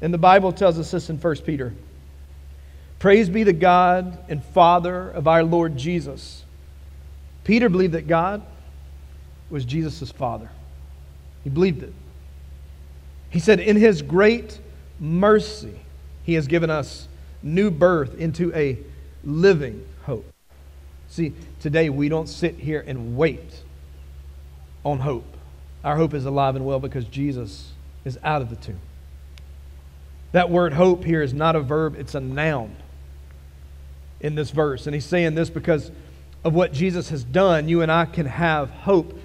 And 0.01 0.13
the 0.13 0.19
Bible 0.19 0.53
tells 0.53 0.77
us 0.77 0.91
this 0.91 1.09
in 1.09 1.17
1 1.17 1.35
Peter 1.37 1.73
Praise 2.99 3.27
be 3.27 3.43
the 3.43 3.53
God 3.53 4.17
and 4.29 4.41
Father 4.41 5.09
of 5.09 5.27
our 5.27 5.43
Lord 5.43 5.75
Jesus. 5.75 6.43
Peter 7.43 7.67
believed 7.67 7.93
that 7.93 8.07
God 8.07 8.41
was 9.49 9.65
Jesus' 9.65 10.11
Father, 10.11 10.49
he 11.43 11.49
believed 11.49 11.83
it. 11.83 11.93
He 13.29 13.39
said, 13.39 13.59
In 13.59 13.75
his 13.75 14.01
great 14.01 14.59
mercy, 14.99 15.79
he 16.23 16.35
has 16.35 16.47
given 16.47 16.69
us 16.69 17.07
new 17.41 17.71
birth 17.71 18.15
into 18.19 18.53
a 18.55 18.77
living 19.23 19.83
hope. 20.03 20.31
See, 21.09 21.33
today 21.59 21.89
we 21.89 22.09
don't 22.09 22.27
sit 22.27 22.55
here 22.55 22.83
and 22.85 23.17
wait 23.17 23.61
on 24.85 24.99
hope. 24.99 25.32
Our 25.83 25.97
hope 25.97 26.13
is 26.13 26.25
alive 26.25 26.55
and 26.55 26.65
well 26.65 26.79
because 26.79 27.05
Jesus 27.05 27.71
is 28.05 28.17
out 28.23 28.41
of 28.41 28.49
the 28.49 28.55
tomb. 28.55 28.79
That 30.31 30.49
word 30.49 30.73
hope 30.73 31.03
here 31.03 31.21
is 31.21 31.33
not 31.33 31.55
a 31.55 31.61
verb, 31.61 31.95
it's 31.97 32.15
a 32.15 32.19
noun 32.19 32.75
in 34.19 34.35
this 34.35 34.51
verse. 34.51 34.87
And 34.87 34.93
he's 34.93 35.05
saying 35.05 35.35
this 35.35 35.49
because 35.49 35.91
of 36.43 36.53
what 36.53 36.73
Jesus 36.73 37.09
has 37.09 37.23
done, 37.23 37.67
you 37.67 37.81
and 37.81 37.91
I 37.91 38.05
can 38.05 38.25
have 38.25 38.69
hope 38.69 39.17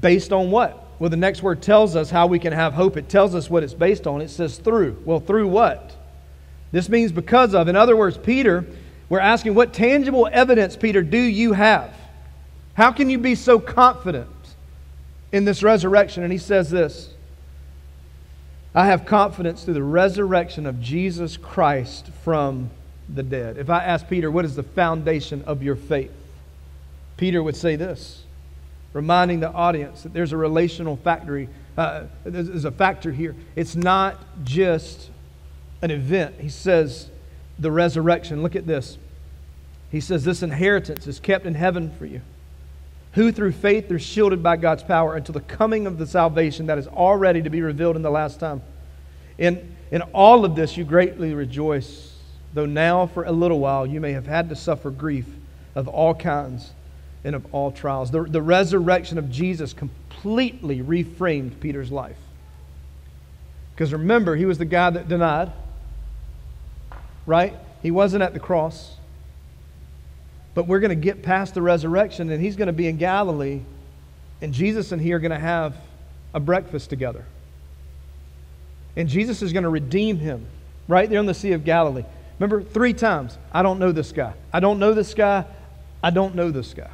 based 0.00 0.32
on 0.32 0.50
what? 0.50 0.86
Well, 0.98 1.10
the 1.10 1.16
next 1.16 1.42
word 1.42 1.62
tells 1.62 1.94
us 1.94 2.10
how 2.10 2.26
we 2.26 2.38
can 2.38 2.52
have 2.52 2.72
hope. 2.72 2.96
It 2.96 3.08
tells 3.08 3.34
us 3.34 3.48
what 3.48 3.62
it's 3.62 3.74
based 3.74 4.06
on. 4.06 4.20
It 4.20 4.30
says 4.30 4.58
through. 4.58 5.00
Well, 5.04 5.20
through 5.20 5.48
what? 5.48 5.94
This 6.72 6.88
means 6.88 7.12
because 7.12 7.54
of. 7.54 7.68
In 7.68 7.76
other 7.76 7.96
words, 7.96 8.18
Peter, 8.18 8.66
we're 9.08 9.20
asking, 9.20 9.54
what 9.54 9.72
tangible 9.72 10.28
evidence, 10.30 10.76
Peter, 10.76 11.02
do 11.02 11.18
you 11.18 11.52
have? 11.52 11.94
How 12.74 12.92
can 12.92 13.08
you 13.08 13.18
be 13.18 13.34
so 13.34 13.58
confident 13.58 14.28
in 15.32 15.44
this 15.44 15.62
resurrection? 15.62 16.22
And 16.22 16.32
he 16.32 16.38
says 16.38 16.70
this 16.70 17.12
I 18.74 18.86
have 18.86 19.06
confidence 19.06 19.64
through 19.64 19.74
the 19.74 19.82
resurrection 19.82 20.66
of 20.66 20.80
Jesus 20.80 21.36
Christ 21.36 22.10
from 22.22 22.70
the 23.08 23.22
dead. 23.22 23.56
If 23.56 23.70
I 23.70 23.82
ask 23.82 24.08
Peter, 24.08 24.30
what 24.30 24.44
is 24.44 24.54
the 24.56 24.62
foundation 24.62 25.42
of 25.46 25.62
your 25.62 25.76
faith? 25.76 26.12
Peter 27.16 27.42
would 27.42 27.56
say 27.56 27.76
this 27.76 28.24
reminding 28.92 29.40
the 29.40 29.52
audience 29.52 30.02
that 30.02 30.12
there's 30.12 30.32
a 30.32 30.36
relational 30.36 30.96
factory, 30.96 31.48
uh, 31.76 32.04
there's 32.24 32.64
a 32.64 32.70
factor 32.70 33.12
here. 33.12 33.36
It's 33.54 33.76
not 33.76 34.16
just 34.44 35.10
an 35.82 35.90
event. 35.90 36.36
He 36.40 36.48
says 36.48 37.10
the 37.58 37.70
resurrection. 37.70 38.42
Look 38.42 38.56
at 38.56 38.66
this. 38.66 38.98
He 39.90 40.00
says 40.00 40.24
this 40.24 40.42
inheritance 40.42 41.06
is 41.06 41.20
kept 41.20 41.46
in 41.46 41.54
heaven 41.54 41.90
for 41.96 42.06
you, 42.06 42.20
who 43.18 43.32
through 43.32 43.50
faith 43.50 43.90
are 43.90 43.98
shielded 43.98 44.44
by 44.44 44.56
God's 44.56 44.84
power 44.84 45.16
until 45.16 45.32
the 45.32 45.40
coming 45.40 45.88
of 45.88 45.98
the 45.98 46.06
salvation 46.06 46.66
that 46.66 46.78
is 46.78 46.86
already 46.86 47.42
to 47.42 47.50
be 47.50 47.62
revealed 47.62 47.96
in 47.96 48.02
the 48.02 48.10
last 48.12 48.38
time. 48.38 48.62
In, 49.38 49.74
in 49.90 50.02
all 50.12 50.44
of 50.44 50.54
this, 50.54 50.76
you 50.76 50.84
greatly 50.84 51.34
rejoice 51.34 52.14
though 52.54 52.64
now 52.64 53.06
for 53.06 53.24
a 53.24 53.32
little 53.32 53.58
while 53.58 53.84
you 53.84 54.00
may 54.00 54.12
have 54.12 54.26
had 54.26 54.48
to 54.50 54.54
suffer 54.54 54.92
grief 54.92 55.26
of 55.74 55.88
all 55.88 56.14
kinds 56.14 56.70
and 57.24 57.34
of 57.34 57.44
all 57.52 57.72
trials. 57.72 58.12
The, 58.12 58.22
the 58.22 58.40
resurrection 58.40 59.18
of 59.18 59.32
Jesus 59.32 59.72
completely 59.72 60.80
reframed 60.80 61.58
Peter's 61.58 61.90
life. 61.90 62.16
Because 63.74 63.92
remember, 63.92 64.36
he 64.36 64.46
was 64.46 64.58
the 64.58 64.64
guy 64.64 64.90
that 64.90 65.08
denied, 65.08 65.50
right? 67.26 67.56
He 67.82 67.90
wasn't 67.90 68.22
at 68.22 68.32
the 68.32 68.40
cross. 68.40 68.94
But 70.58 70.66
we're 70.66 70.80
going 70.80 70.90
to 70.90 70.96
get 70.96 71.22
past 71.22 71.54
the 71.54 71.62
resurrection, 71.62 72.30
and 72.30 72.42
he's 72.42 72.56
going 72.56 72.66
to 72.66 72.72
be 72.72 72.88
in 72.88 72.96
Galilee, 72.96 73.60
and 74.42 74.52
Jesus 74.52 74.90
and 74.90 75.00
he 75.00 75.12
are 75.12 75.20
going 75.20 75.30
to 75.30 75.38
have 75.38 75.76
a 76.34 76.40
breakfast 76.40 76.90
together. 76.90 77.24
And 78.96 79.08
Jesus 79.08 79.40
is 79.40 79.52
going 79.52 79.62
to 79.62 79.68
redeem 79.68 80.18
him 80.18 80.46
right 80.88 81.08
there 81.08 81.20
on 81.20 81.26
the 81.26 81.32
Sea 81.32 81.52
of 81.52 81.64
Galilee. 81.64 82.02
Remember, 82.40 82.60
three 82.60 82.92
times, 82.92 83.38
I 83.52 83.62
don't 83.62 83.78
know 83.78 83.92
this 83.92 84.10
guy. 84.10 84.34
I 84.52 84.58
don't 84.58 84.80
know 84.80 84.94
this 84.94 85.14
guy. 85.14 85.44
I 86.02 86.10
don't 86.10 86.34
know 86.34 86.50
this 86.50 86.74
guy. 86.74 86.90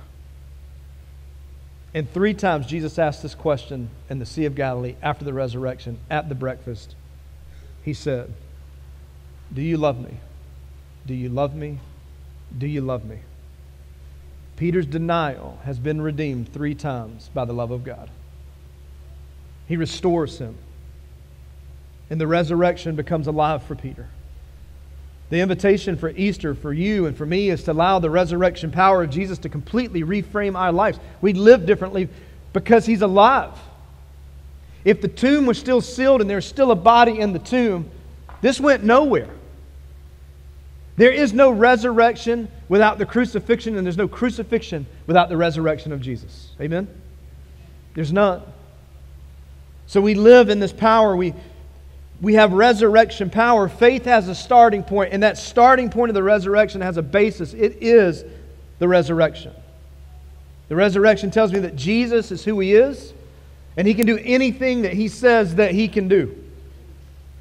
And 1.95 2.07
three 2.13 2.35
times 2.35 2.67
Jesus 2.67 2.99
asked 2.99 3.23
this 3.23 3.35
question 3.35 3.89
in 4.11 4.19
the 4.19 4.27
Sea 4.27 4.45
of 4.45 4.55
Galilee 4.55 4.97
after 5.01 5.25
the 5.25 5.33
resurrection 5.33 5.99
at 6.11 6.29
the 6.29 6.35
breakfast. 6.35 6.95
He 7.83 7.95
said, 7.95 8.31
Do 9.55 9.63
you 9.63 9.79
love 9.79 9.99
me? 9.99 10.19
Do 11.07 11.15
you 11.15 11.31
love 11.31 11.55
me? 11.55 11.79
Do 12.59 12.67
you 12.67 12.83
love 12.83 13.07
me? 13.07 13.21
Peter's 14.57 14.87
denial 14.87 15.59
has 15.65 15.79
been 15.79 16.01
redeemed 16.01 16.53
three 16.53 16.75
times 16.75 17.31
by 17.35 17.45
the 17.45 17.53
love 17.53 17.71
of 17.71 17.85
God. 17.85 18.09
He 19.67 19.77
restores 19.77 20.39
him. 20.39 20.57
And 22.11 22.21
the 22.21 22.27
resurrection 22.27 22.95
becomes 22.97 23.27
alive 23.27 23.63
for 23.63 23.75
Peter. 23.75 24.09
The 25.31 25.41
invitation 25.41 25.97
for 25.97 26.11
Easter 26.11 26.55
for 26.55 26.73
you 26.73 27.07
and 27.07 27.17
for 27.17 27.27
me 27.27 27.51
is 27.51 27.65
to 27.65 27.73
allow 27.73 27.99
the 27.99 28.11
resurrection 28.11 28.71
power 28.71 29.03
of 29.03 29.11
Jesus 29.11 29.39
to 29.39 29.49
completely 29.49 30.03
reframe 30.03 30.55
our 30.55 30.71
lives. 30.71 31.01
We 31.21 31.33
live 31.33 31.67
differently 31.67 32.09
because 32.53 32.87
he's 32.87 33.03
alive. 33.03 33.59
If 34.85 35.01
the 35.01 35.09
tomb 35.09 35.47
was 35.47 35.59
still 35.59 35.81
sealed 35.81 36.21
and 36.21 36.29
there's 36.29 36.47
still 36.47 36.71
a 36.71 36.77
body 36.77 37.19
in 37.19 37.33
the 37.33 37.39
tomb, 37.39 37.91
this 38.43 38.61
went 38.61 38.85
nowhere. 38.85 39.31
There 40.97 41.11
is 41.11 41.33
no 41.33 41.51
resurrection 41.51 42.49
without 42.69 42.99
the 42.99 43.07
crucifixion, 43.07 43.77
and 43.77 43.85
there's 43.85 43.97
no 43.97 44.09
crucifixion 44.09 44.87
without 45.07 45.29
the 45.29 45.37
resurrection 45.37 45.93
of 45.93 46.01
Jesus. 46.01 46.53
Amen? 46.61 46.89
There's 47.95 48.13
none. 48.13 48.43
So 49.87 50.01
we 50.01 50.15
live 50.15 50.51
in 50.51 50.61
this 50.61 50.73
power. 50.73 51.17
We, 51.17 51.35
we 52.21 52.35
have 52.35 52.53
resurrection 52.53 53.29
power. 53.29 53.69
Faith 53.69 54.05
has 54.05 54.29
a 54.29 54.35
starting 54.35 54.85
point, 54.85 55.13
and 55.13 55.23
that 55.23 55.37
starting 55.37 55.91
point 55.91 56.11
of 56.11 56.15
the 56.15 56.23
resurrection 56.23 56.81
has 56.81 56.97
a 56.97 57.03
basis. 57.03 57.55
It 57.55 57.79
is 57.81 58.25
the 58.79 58.87
resurrection. 58.87 59.53
The 60.69 60.77
resurrection 60.77 61.31
tells 61.31 61.53
me 61.53 61.59
that 61.61 61.77
Jesus 61.77 62.31
is 62.31 62.45
who 62.45 62.61
he 62.61 62.75
is, 62.75 63.13
and 63.77 63.87
he 63.87 63.95
can 63.95 64.07
do 64.07 64.19
anything 64.23 64.83
that 64.83 64.93
he 64.93 65.09
says 65.09 65.57
that 65.57 65.73
he 65.73 65.89
can 65.89 66.07
do. 66.07 66.41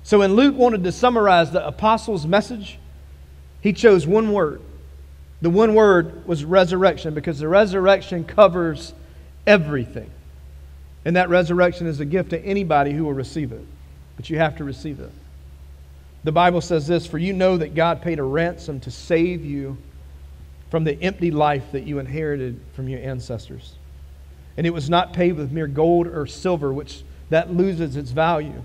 So 0.02 0.20
when 0.20 0.34
Luke 0.34 0.56
wanted 0.56 0.84
to 0.84 0.92
summarize 0.92 1.52
the 1.52 1.66
apostles' 1.66 2.28
message, 2.28 2.80
he 3.64 3.74
chose 3.74 4.06
one 4.06 4.32
word. 4.32 4.62
The 5.42 5.50
one 5.50 5.74
word 5.74 6.28
was 6.28 6.46
resurrection 6.46 7.16
because 7.16 7.40
the 7.40 7.48
resurrection 7.48 8.24
covers 8.24 8.94
everything. 9.48 10.12
And 11.04 11.16
that 11.16 11.30
resurrection 11.30 11.88
is 11.88 12.00
a 12.00 12.06
gift 12.06 12.30
to 12.30 12.40
anybody 12.46 12.94
who 12.94 13.06
will 13.06 13.14
receive 13.14 13.52
it 13.52 13.66
but 14.16 14.30
you 14.30 14.38
have 14.38 14.58
to 14.58 14.64
receive 14.64 15.00
it. 15.00 15.12
The 16.24 16.32
Bible 16.32 16.62
says 16.62 16.88
this 16.88 17.06
For 17.06 17.18
you 17.18 17.34
know 17.34 17.58
that 17.58 17.76
God 17.76 18.02
paid 18.02 18.20
a 18.20 18.24
ransom 18.24 18.80
to 18.82 18.92
save 18.92 19.44
you 19.44 19.78
from 20.70 20.84
the 20.84 21.02
empty 21.02 21.32
life 21.32 21.72
that 21.72 21.84
you 21.84 22.00
inherited 22.00 22.60
from 22.76 22.88
your 22.88 23.02
ancestors. 23.02 23.76
And 24.58 24.66
it 24.66 24.72
was 24.72 24.90
not 24.90 25.14
paid 25.14 25.34
with 25.34 25.52
mere 25.52 25.68
gold 25.68 26.08
or 26.08 26.26
silver, 26.26 26.72
which 26.72 27.04
that 27.30 27.54
loses 27.54 27.96
its 27.96 28.12
value, 28.12 28.64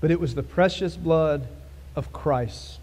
but 0.00 0.10
it 0.10 0.20
was 0.20 0.34
the 0.34 0.42
precious 0.42 0.96
blood 0.96 1.46
of 1.94 2.12
Christ, 2.12 2.80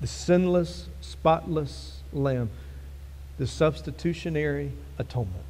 the 0.00 0.06
sinless, 0.06 0.88
spotless 1.00 2.00
Lamb, 2.12 2.50
the 3.38 3.46
substitutionary 3.46 4.72
atonement. 4.98 5.44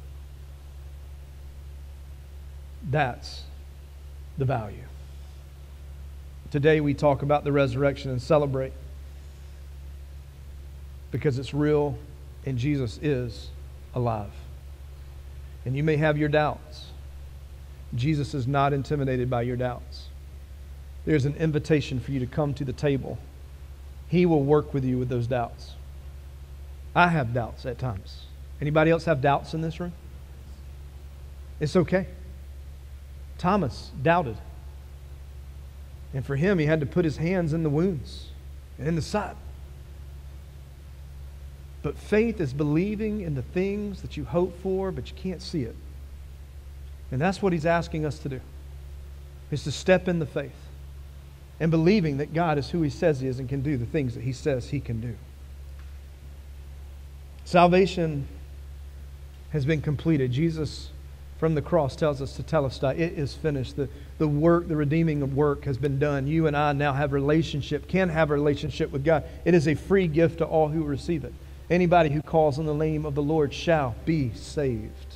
That's 2.89 3.43
the 4.37 4.45
value. 4.45 4.83
Today 6.51 6.81
we 6.81 6.93
talk 6.93 7.21
about 7.21 7.43
the 7.43 7.51
resurrection 7.51 8.11
and 8.11 8.21
celebrate 8.21 8.73
because 11.11 11.39
it's 11.39 11.53
real 11.53 11.97
and 12.45 12.57
Jesus 12.57 12.99
is 13.01 13.49
alive. 13.93 14.31
And 15.65 15.75
you 15.75 15.83
may 15.83 15.97
have 15.97 16.17
your 16.17 16.29
doubts. 16.29 16.87
Jesus 17.95 18.33
is 18.33 18.47
not 18.47 18.73
intimidated 18.73 19.29
by 19.29 19.43
your 19.43 19.55
doubts. 19.55 20.07
There's 21.05 21.25
an 21.25 21.35
invitation 21.35 21.99
for 21.99 22.11
you 22.11 22.19
to 22.19 22.25
come 22.25 22.53
to 22.55 22.65
the 22.65 22.73
table. 22.73 23.17
He 24.11 24.25
will 24.25 24.43
work 24.43 24.73
with 24.73 24.83
you 24.83 24.97
with 24.97 25.07
those 25.07 25.25
doubts. 25.25 25.71
I 26.93 27.07
have 27.07 27.33
doubts 27.33 27.65
at 27.65 27.79
times. 27.79 28.25
Anybody 28.59 28.91
else 28.91 29.05
have 29.05 29.21
doubts 29.21 29.53
in 29.53 29.61
this 29.61 29.79
room? 29.79 29.93
It's 31.61 31.77
okay. 31.77 32.07
Thomas 33.37 33.91
doubted. 34.03 34.35
And 36.13 36.25
for 36.25 36.35
him, 36.35 36.59
he 36.59 36.65
had 36.65 36.81
to 36.81 36.85
put 36.85 37.05
his 37.05 37.15
hands 37.15 37.53
in 37.53 37.63
the 37.63 37.69
wounds 37.69 38.31
and 38.77 38.85
in 38.85 38.95
the 38.95 39.01
side. 39.01 39.37
But 41.81 41.97
faith 41.97 42.41
is 42.41 42.51
believing 42.51 43.21
in 43.21 43.35
the 43.35 43.41
things 43.41 44.01
that 44.01 44.17
you 44.17 44.25
hope 44.25 44.61
for, 44.61 44.91
but 44.91 45.09
you 45.09 45.15
can't 45.15 45.41
see 45.41 45.63
it. 45.63 45.75
And 47.13 47.21
that's 47.21 47.41
what 47.41 47.53
he's 47.53 47.65
asking 47.65 48.05
us 48.05 48.19
to 48.19 48.27
do, 48.27 48.41
is 49.51 49.63
to 49.63 49.71
step 49.71 50.09
in 50.09 50.19
the 50.19 50.25
faith 50.25 50.51
and 51.61 51.69
believing 51.69 52.17
that 52.17 52.33
God 52.33 52.57
is 52.57 52.71
who 52.71 52.81
he 52.81 52.89
says 52.89 53.19
he 53.19 53.27
is 53.27 53.37
and 53.37 53.47
can 53.47 53.61
do 53.61 53.77
the 53.77 53.85
things 53.85 54.15
that 54.15 54.23
he 54.23 54.33
says 54.33 54.71
he 54.71 54.79
can 54.79 54.99
do. 54.99 55.15
Salvation 57.45 58.27
has 59.51 59.63
been 59.63 59.79
completed. 59.79 60.31
Jesus 60.31 60.89
from 61.37 61.53
the 61.53 61.61
cross 61.61 61.95
tells 61.95 62.19
us 62.19 62.35
tetelestai. 62.35 62.97
It 62.97 63.13
is 63.13 63.35
finished. 63.35 63.75
The, 63.75 63.89
the 64.17 64.27
work, 64.27 64.69
the 64.69 64.75
redeeming 64.75 65.35
work 65.35 65.65
has 65.65 65.77
been 65.77 65.99
done. 65.99 66.25
You 66.25 66.47
and 66.47 66.57
I 66.57 66.73
now 66.73 66.93
have 66.93 67.13
relationship, 67.13 67.87
can 67.87 68.09
have 68.09 68.31
a 68.31 68.33
relationship 68.33 68.91
with 68.91 69.05
God. 69.05 69.23
It 69.45 69.53
is 69.53 69.67
a 69.67 69.75
free 69.75 70.07
gift 70.07 70.39
to 70.39 70.45
all 70.45 70.67
who 70.67 70.83
receive 70.83 71.23
it. 71.23 71.33
Anybody 71.69 72.09
who 72.09 72.23
calls 72.23 72.57
on 72.57 72.65
the 72.65 72.73
name 72.73 73.05
of 73.05 73.13
the 73.13 73.21
Lord 73.21 73.53
shall 73.53 73.93
be 74.03 74.33
saved. 74.33 75.10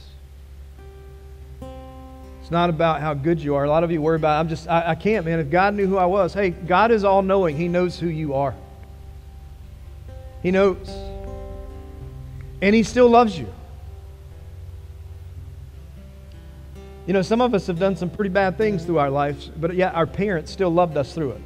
It's 2.46 2.52
not 2.52 2.70
about 2.70 3.02
how 3.02 3.16
good 3.16 3.42
you 3.42 3.56
are. 3.56 3.64
A 3.64 3.68
lot 3.68 3.84
of 3.84 3.90
you 3.90 4.00
worry 4.00 4.18
about, 4.18 4.40
I'm 4.40 4.48
just, 4.48 4.68
I, 4.68 4.92
I 4.92 4.94
can't, 4.94 5.26
man. 5.26 5.40
If 5.40 5.50
God 5.50 5.74
knew 5.74 5.88
who 5.88 5.98
I 5.98 6.06
was, 6.06 6.32
hey, 6.32 6.52
God 6.52 6.92
is 6.92 7.04
all 7.04 7.24
knowing. 7.24 7.58
He 7.58 7.68
knows 7.68 8.00
who 8.00 8.06
you 8.06 8.36
are. 8.36 8.54
He 10.44 10.52
knows. 10.52 10.88
And 12.62 12.76
He 12.76 12.84
still 12.84 13.10
loves 13.10 13.36
you. 13.36 13.52
You 17.08 17.14
know, 17.14 17.24
some 17.24 17.42
of 17.42 17.56
us 17.56 17.66
have 17.66 17.80
done 17.80 17.96
some 17.96 18.12
pretty 18.12 18.30
bad 18.30 18.60
things 18.60 18.86
through 18.86 19.00
our 19.00 19.10
lives, 19.10 19.48
but 19.48 19.74
yet 19.74 19.96
our 19.96 20.06
parents 20.06 20.52
still 20.52 20.70
loved 20.70 20.98
us 20.98 21.16
through 21.16 21.32
it. 21.32 21.42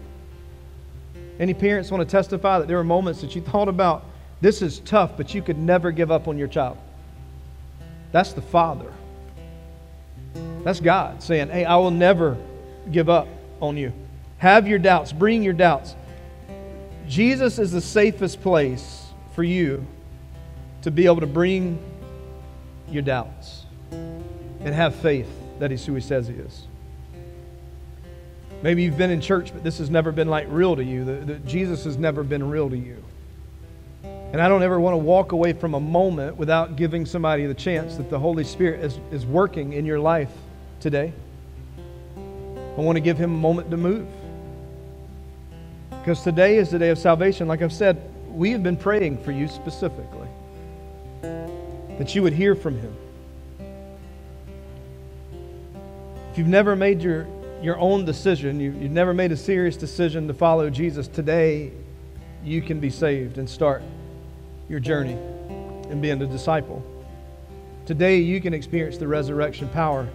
Any 1.40 1.54
parents 1.54 1.90
want 1.92 2.06
to 2.06 2.12
testify 2.12 2.60
that 2.60 2.68
there 2.68 2.76
were 2.76 2.84
moments 2.84 3.22
that 3.22 3.34
you 3.36 3.42
thought 3.42 3.70
about, 3.70 4.04
this 4.42 4.62
is 4.62 4.80
tough, 4.80 5.16
but 5.16 5.34
you 5.34 5.42
could 5.42 5.58
never 5.58 5.94
give 5.94 6.12
up 6.12 6.28
on 6.28 6.38
your 6.38 6.50
child? 6.50 6.78
That's 8.12 8.34
the 8.34 8.42
Father. 8.42 8.92
That's 10.64 10.80
God 10.80 11.24
saying, 11.24 11.50
hey, 11.50 11.66
I 11.66 11.76
will 11.78 11.92
never 11.92 12.38
give 12.92 13.10
up 13.10 13.28
on 13.62 13.78
you. 13.78 13.94
Have 14.38 14.68
your 14.68 14.80
doubts, 14.80 15.12
bring 15.12 15.44
your 15.44 15.54
doubts. 15.54 15.96
Jesus 17.08 17.60
is 17.60 17.72
the 17.72 17.82
safest 17.82 18.42
place 18.42 19.08
for 19.34 19.44
you 19.44 19.86
to 20.84 20.92
be 20.92 21.06
able 21.06 21.20
to 21.22 21.28
bring 21.28 21.80
your 22.90 23.02
doubts 23.02 23.66
and 23.92 24.74
have 24.74 24.96
faith 24.96 25.30
that 25.60 25.72
he's 25.72 25.86
who 25.86 25.94
he 25.96 26.02
says 26.02 26.28
he 26.28 26.36
is. 26.36 26.68
Maybe 28.62 28.84
you've 28.84 28.98
been 28.98 29.12
in 29.12 29.22
church, 29.22 29.54
but 29.54 29.64
this 29.64 29.78
has 29.78 29.90
never 29.90 30.12
been 30.12 30.28
like 30.28 30.48
real 30.50 30.76
to 30.76 30.84
you. 30.84 31.06
The, 31.06 31.14
the, 31.14 31.34
Jesus 31.40 31.86
has 31.86 31.98
never 31.98 32.24
been 32.24 32.50
real 32.50 32.70
to 32.70 32.78
you. 32.78 33.04
And 34.32 34.42
I 34.42 34.48
don't 34.48 34.62
ever 34.62 34.80
want 34.80 34.94
to 34.94 34.98
walk 34.98 35.32
away 35.32 35.54
from 35.54 35.74
a 35.74 35.80
moment 35.80 36.38
without 36.38 36.76
giving 36.76 37.06
somebody 37.06 37.46
the 37.46 37.54
chance 37.54 37.96
that 37.98 38.10
the 38.10 38.20
Holy 38.20 38.44
Spirit 38.44 38.84
is, 38.84 39.00
is 39.12 39.26
working 39.26 39.74
in 39.74 39.86
your 39.86 40.00
life 40.00 40.32
today. 40.80 41.12
I 42.16 42.82
want 42.82 42.96
to 42.96 43.02
give 43.02 43.18
him 43.18 43.34
a 43.34 43.38
moment 43.38 43.72
to 43.72 43.78
move. 43.78 44.08
Because 45.90 46.24
today 46.24 46.58
is 46.58 46.70
the 46.70 46.80
day 46.80 46.90
of 46.90 46.98
salvation. 46.98 47.48
Like 47.48 47.62
I've 47.62 47.74
said, 47.74 48.02
we 48.30 48.52
have 48.52 48.64
been 48.64 48.78
praying 48.78 49.24
for 49.24 49.32
you 49.32 49.48
specifically 49.48 50.28
that 51.22 52.16
you 52.16 52.22
would 52.24 52.34
hear 52.34 52.56
from 52.56 52.80
him 52.80 52.96
If 56.32 56.38
you've 56.38 56.48
never 56.48 56.76
made 56.76 57.02
your 57.02 57.28
your 57.62 57.78
own 57.78 58.06
decision, 58.06 58.60
you, 58.60 58.72
you've 58.72 58.92
never 58.92 59.14
made 59.14 59.34
a 59.34 59.38
serious 59.38 59.76
decision 59.76 60.28
to 60.30 60.34
follow 60.34 60.70
Jesus, 60.70 61.10
today 61.10 61.74
you 62.42 62.62
can 62.62 62.80
be 62.80 62.90
saved 62.90 63.38
and 63.38 63.50
start 63.50 63.84
your 64.70 64.80
journey 64.80 65.18
in 65.90 66.00
being 66.00 66.22
a 66.22 66.28
disciple. 66.28 66.84
Today 67.86 68.18
you 68.18 68.40
can 68.40 68.54
experience 68.54 68.98
the 68.98 69.08
resurrection 69.08 69.68
power 69.70 70.08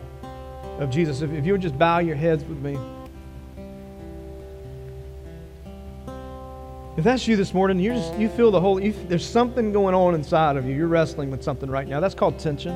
of 0.78 0.90
Jesus. 0.90 1.20
If, 1.20 1.32
if 1.32 1.44
you 1.44 1.52
would 1.52 1.60
just 1.60 1.76
bow 1.76 1.98
your 1.98 2.14
heads 2.14 2.44
with 2.44 2.58
me. 2.58 2.78
If 6.96 7.02
that's 7.02 7.26
you 7.26 7.34
this 7.34 7.52
morning, 7.52 7.80
you 7.80 7.92
just 7.94 8.14
you 8.14 8.28
feel 8.28 8.52
the 8.52 8.60
whole 8.60 8.80
you, 8.80 8.94
there's 9.08 9.26
something 9.26 9.72
going 9.72 9.96
on 9.96 10.14
inside 10.14 10.56
of 10.56 10.64
you. 10.64 10.76
You're 10.76 10.86
wrestling 10.86 11.32
with 11.32 11.42
something 11.42 11.68
right 11.68 11.88
now. 11.88 11.98
That's 11.98 12.14
called 12.14 12.38
tension. 12.38 12.72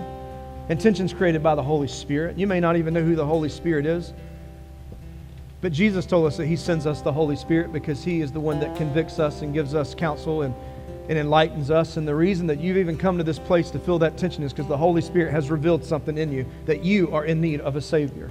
And 0.69 0.81
tension's 0.81 1.15
created 1.15 1.43
by 1.43 1.55
the 1.55 1.63
Holy 1.63 1.87
Spirit. 1.87 2.37
You 2.37 2.49
may 2.49 2.59
not 2.59 2.77
even 2.77 2.93
know 2.93 3.03
who 3.03 3.15
the 3.15 3.25
Holy 3.25 3.49
Spirit 3.49 3.87
is. 3.87 4.13
But 5.61 5.73
Jesus 5.73 6.05
told 6.05 6.27
us 6.27 6.37
that 6.37 6.47
He 6.47 6.57
sends 6.57 6.85
us 6.85 7.01
the 7.01 7.13
Holy 7.13 7.37
Spirit 7.37 7.73
because 7.73 8.03
He 8.03 8.21
is 8.21 8.33
the 8.33 8.41
one 8.41 8.59
that 8.59 8.77
convicts 8.77 9.21
us 9.21 9.43
and 9.43 9.55
gives 9.55 9.75
us 9.75 9.95
counsel 9.95 10.43
and, 10.43 10.53
and 11.09 11.19
enlightens 11.19 11.71
us. 11.71 11.97
And 11.97 12.07
the 12.07 12.15
reason 12.15 12.47
that 12.49 12.61
you've 12.61 12.77
even 12.77 12.97
come 12.97 13.19
to 13.19 13.25
this 13.25 13.39
place 13.39 13.71
to 13.71 13.79
feel 13.79 13.99
that 14.01 14.19
tension 14.19 14.43
is 14.43 14.53
because 14.53 14.69
the 14.69 14.77
Holy 14.77 15.01
Spirit 15.01 15.33
has 15.33 15.51
revealed 15.51 15.85
something 15.85 16.19
in 16.19 16.33
you 16.33 16.47
that 16.67 16.85
you 16.85 17.13
are 17.15 17.25
in 17.25 17.41
need 17.41 17.61
of 17.61 17.77
a 17.77 17.81
Savior. 17.81 18.31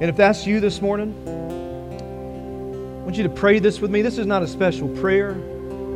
And 0.00 0.04
if 0.04 0.16
that's 0.16 0.46
you 0.46 0.60
this 0.60 0.80
morning, 0.80 1.14
I 1.28 3.02
want 3.02 3.16
you 3.16 3.22
to 3.22 3.28
pray 3.28 3.58
this 3.58 3.80
with 3.80 3.90
me. 3.90 4.02
This 4.02 4.18
is 4.18 4.26
not 4.26 4.42
a 4.42 4.46
special 4.46 4.88
prayer. 4.88 5.34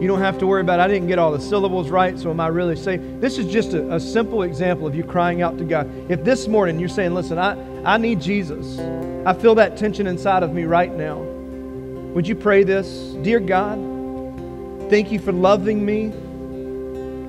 You 0.00 0.08
don't 0.08 0.20
have 0.20 0.38
to 0.38 0.46
worry 0.48 0.62
about, 0.62 0.80
I 0.80 0.88
didn't 0.88 1.06
get 1.06 1.20
all 1.20 1.30
the 1.30 1.40
syllables 1.40 1.88
right, 1.88 2.18
so 2.18 2.30
am 2.30 2.40
I 2.40 2.48
really 2.48 2.74
saved? 2.74 3.20
This 3.20 3.38
is 3.38 3.52
just 3.52 3.74
a, 3.74 3.94
a 3.94 4.00
simple 4.00 4.42
example 4.42 4.86
of 4.88 4.96
you 4.96 5.04
crying 5.04 5.42
out 5.42 5.58
to 5.58 5.64
God. 5.64 5.88
If 6.10 6.24
this 6.24 6.48
morning 6.48 6.80
you're 6.80 6.88
saying, 6.88 7.14
listen, 7.14 7.38
I, 7.38 7.56
I 7.84 7.98
need 7.98 8.20
Jesus, 8.20 8.80
I 9.24 9.32
feel 9.32 9.54
that 9.54 9.76
tension 9.76 10.08
inside 10.08 10.42
of 10.42 10.52
me 10.52 10.64
right 10.64 10.92
now. 10.92 11.18
Would 12.14 12.26
you 12.26 12.34
pray 12.34 12.64
this? 12.64 12.88
Dear 13.22 13.38
God, 13.38 13.78
thank 14.92 15.10
you 15.10 15.18
for 15.18 15.32
loving 15.32 15.86
me 15.86 16.04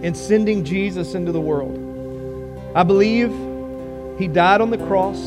and 0.06 0.18
sending 0.18 0.66
Jesus 0.66 1.14
into 1.14 1.32
the 1.32 1.40
world. 1.40 1.80
I 2.76 2.84
believe 2.84 3.30
he 4.20 4.28
died 4.28 4.60
on 4.60 4.70
the 4.70 4.80
cross 4.80 5.18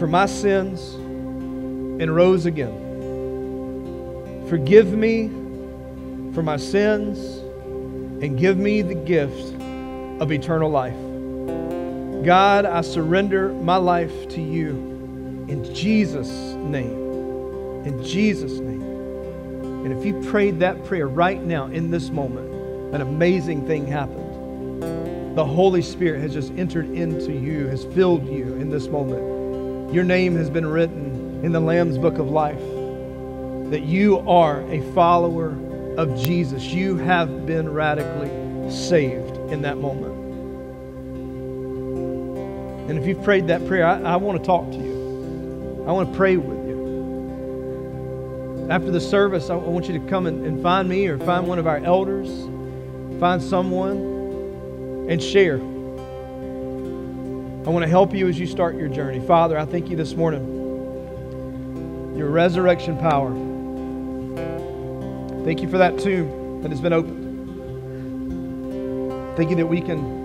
for 0.00 0.08
my 0.08 0.26
sins 0.26 0.94
and 0.94 2.12
rose 2.12 2.44
again. 2.44 2.74
Forgive 4.48 4.94
me 4.94 5.28
for 6.34 6.42
my 6.42 6.56
sins 6.56 7.20
and 8.20 8.36
give 8.36 8.58
me 8.58 8.82
the 8.82 8.96
gift 8.96 9.54
of 10.20 10.32
eternal 10.32 10.70
life. 10.70 12.24
God, 12.24 12.64
I 12.64 12.80
surrender 12.80 13.50
my 13.50 13.76
life 13.76 14.28
to 14.30 14.40
you 14.42 14.70
in 15.46 15.72
Jesus' 15.72 16.56
name. 16.56 17.84
In 17.84 18.02
Jesus' 18.02 18.58
name. 18.58 18.75
And 19.86 19.96
if 19.96 20.04
you 20.04 20.20
prayed 20.28 20.58
that 20.58 20.84
prayer 20.86 21.06
right 21.06 21.40
now 21.40 21.66
in 21.66 21.92
this 21.92 22.10
moment, 22.10 22.52
an 22.92 23.02
amazing 23.02 23.68
thing 23.68 23.86
happened. 23.86 24.82
The 25.36 25.44
Holy 25.44 25.80
Spirit 25.80 26.22
has 26.22 26.32
just 26.32 26.50
entered 26.54 26.86
into 26.86 27.32
you, 27.32 27.68
has 27.68 27.84
filled 27.84 28.26
you 28.26 28.54
in 28.54 28.68
this 28.68 28.88
moment. 28.88 29.94
Your 29.94 30.02
name 30.02 30.34
has 30.34 30.50
been 30.50 30.66
written 30.66 31.40
in 31.44 31.52
the 31.52 31.60
Lamb's 31.60 31.98
book 31.98 32.18
of 32.18 32.28
life. 32.28 32.58
That 33.70 33.82
you 33.84 34.28
are 34.28 34.62
a 34.72 34.80
follower 34.92 35.50
of 35.96 36.18
Jesus, 36.18 36.64
you 36.64 36.96
have 36.96 37.46
been 37.46 37.72
radically 37.72 38.68
saved 38.68 39.36
in 39.52 39.62
that 39.62 39.76
moment. 39.76 40.14
And 42.90 42.98
if 42.98 43.06
you've 43.06 43.22
prayed 43.22 43.46
that 43.46 43.64
prayer, 43.68 43.86
I, 43.86 44.00
I 44.00 44.16
want 44.16 44.36
to 44.36 44.44
talk 44.44 44.68
to 44.68 44.78
you. 44.78 45.84
I 45.86 45.92
want 45.92 46.10
to 46.10 46.16
pray 46.16 46.36
with 46.36 46.48
you. 46.48 46.55
After 48.68 48.90
the 48.90 49.00
service, 49.00 49.48
I 49.48 49.54
want 49.54 49.86
you 49.86 49.96
to 49.96 50.04
come 50.08 50.26
and, 50.26 50.60
find 50.60 50.88
me 50.88 51.06
or 51.06 51.18
find 51.18 51.46
one 51.46 51.60
of 51.60 51.68
our 51.68 51.78
elders, 51.78 52.28
find 53.20 53.40
someone, 53.40 55.06
and 55.08 55.22
share. 55.22 55.58
I 57.66 57.70
want 57.70 57.84
to 57.84 57.88
help 57.88 58.12
you 58.12 58.26
as 58.28 58.40
you 58.40 58.46
start 58.46 58.74
your 58.74 58.88
journey. 58.88 59.24
Father, 59.24 59.56
I 59.56 59.66
thank 59.66 59.88
you 59.88 59.96
this 59.96 60.14
morning. 60.14 60.44
Your 62.16 62.28
resurrection 62.28 62.98
power. 62.98 63.30
Thank 65.44 65.62
you 65.62 65.68
for 65.68 65.78
that 65.78 66.00
tomb 66.00 66.62
that 66.62 66.72
has 66.72 66.80
been 66.80 66.92
opened. 66.92 67.26
Thank 69.36 69.50
you 69.50 69.56
that 69.56 69.66
we 69.66 69.80
can. 69.80 70.16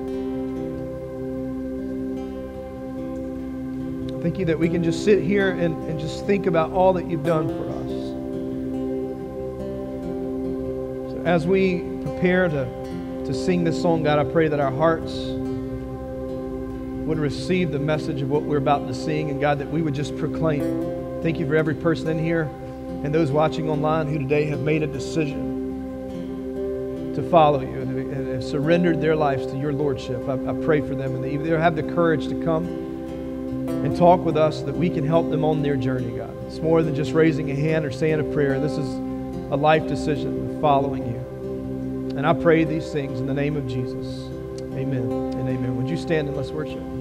Thank 4.24 4.40
you 4.40 4.46
that 4.46 4.58
we 4.58 4.68
can 4.68 4.84
just 4.84 5.04
sit 5.04 5.22
here 5.22 5.52
and, 5.52 5.76
and 5.90 6.00
just 6.00 6.26
think 6.26 6.48
about 6.48 6.72
all 6.72 6.94
that 6.94 7.08
you've 7.08 7.26
done 7.26 7.48
for 7.48 7.70
us. 7.70 7.81
As 11.26 11.46
we 11.46 11.80
prepare 12.04 12.48
to, 12.48 12.66
to 13.26 13.34
sing 13.34 13.64
this 13.64 13.82
song, 13.82 14.04
God, 14.04 14.20
I 14.20 14.24
pray 14.32 14.48
that 14.48 14.60
our 14.60 14.72
hearts 14.72 15.14
would 17.06 17.20
receive 17.20 17.72
the 17.72 17.80
message 17.80 18.22
of 18.22 18.30
what 18.30 18.44
we're 18.44 18.58
about 18.58 18.88
to 18.88 18.94
sing, 18.94 19.30
and 19.30 19.42
God, 19.42 19.60
that 19.60 19.70
we 19.70 19.82
would 19.82 19.94
just 19.94 20.18
proclaim. 20.18 21.22
Thank 21.22 21.40
you 21.40 21.48
for 21.48 21.56
every 21.56 21.76
person 21.76 22.08
in 22.08 22.20
here 22.24 22.50
and 23.04 23.14
those 23.14 23.32
watching 23.32 23.70
online 23.70 24.08
who 24.08 24.20
today 24.20 24.46
have 24.46 24.60
made 24.60 24.84
a 24.84 24.88
decision 24.88 25.52
to 27.16 27.24
follow 27.30 27.62
you 27.62 27.82
and 27.82 28.28
have 28.28 28.44
surrendered 28.44 29.02
their 29.02 29.16
lives 29.16 29.48
to 29.48 29.58
your 29.58 29.74
lordship. 29.74 30.28
I, 30.30 30.34
I 30.34 30.54
pray 30.64 30.82
for 30.82 30.94
them 30.96 31.16
and 31.16 31.24
they 31.24 31.34
either 31.34 31.60
have 31.60 31.76
the 31.76 31.84
courage 31.84 32.28
to 32.28 32.44
come 32.44 32.66
and 33.68 33.98
talk 33.98 34.24
with 34.24 34.38
us 34.38 34.62
that 34.62 34.76
we 34.76 34.90
can 34.90 35.06
help 35.06 35.32
them 35.32 35.44
on 35.44 35.64
their 35.64 35.76
journey, 35.76 36.16
God. 36.16 36.36
It's 36.46 36.60
more 36.60 36.84
than 36.84 36.94
just 36.94 37.12
raising 37.14 37.50
a 37.50 37.56
hand 37.56 37.86
or 37.86 37.92
saying 37.92 38.20
a 38.20 38.24
prayer. 38.34 38.60
This 38.60 38.74
is 38.74 38.88
a 39.52 39.58
life 39.58 39.88
decision 39.88 40.56
of 40.56 40.62
following 40.62 41.08
you. 41.08 41.11
And 42.16 42.28
I 42.28 42.34
pray 42.34 42.64
these 42.64 42.92
things 42.92 43.20
in 43.20 43.26
the 43.26 43.34
name 43.34 43.56
of 43.56 43.68
Jesus. 43.68 44.06
Amen 44.74 45.10
and 45.12 45.50
amen. 45.50 45.78
Would 45.78 45.90
you 45.90 45.98
stand 45.98 46.28
and 46.28 46.38
let's 46.38 46.52
worship? 46.52 47.01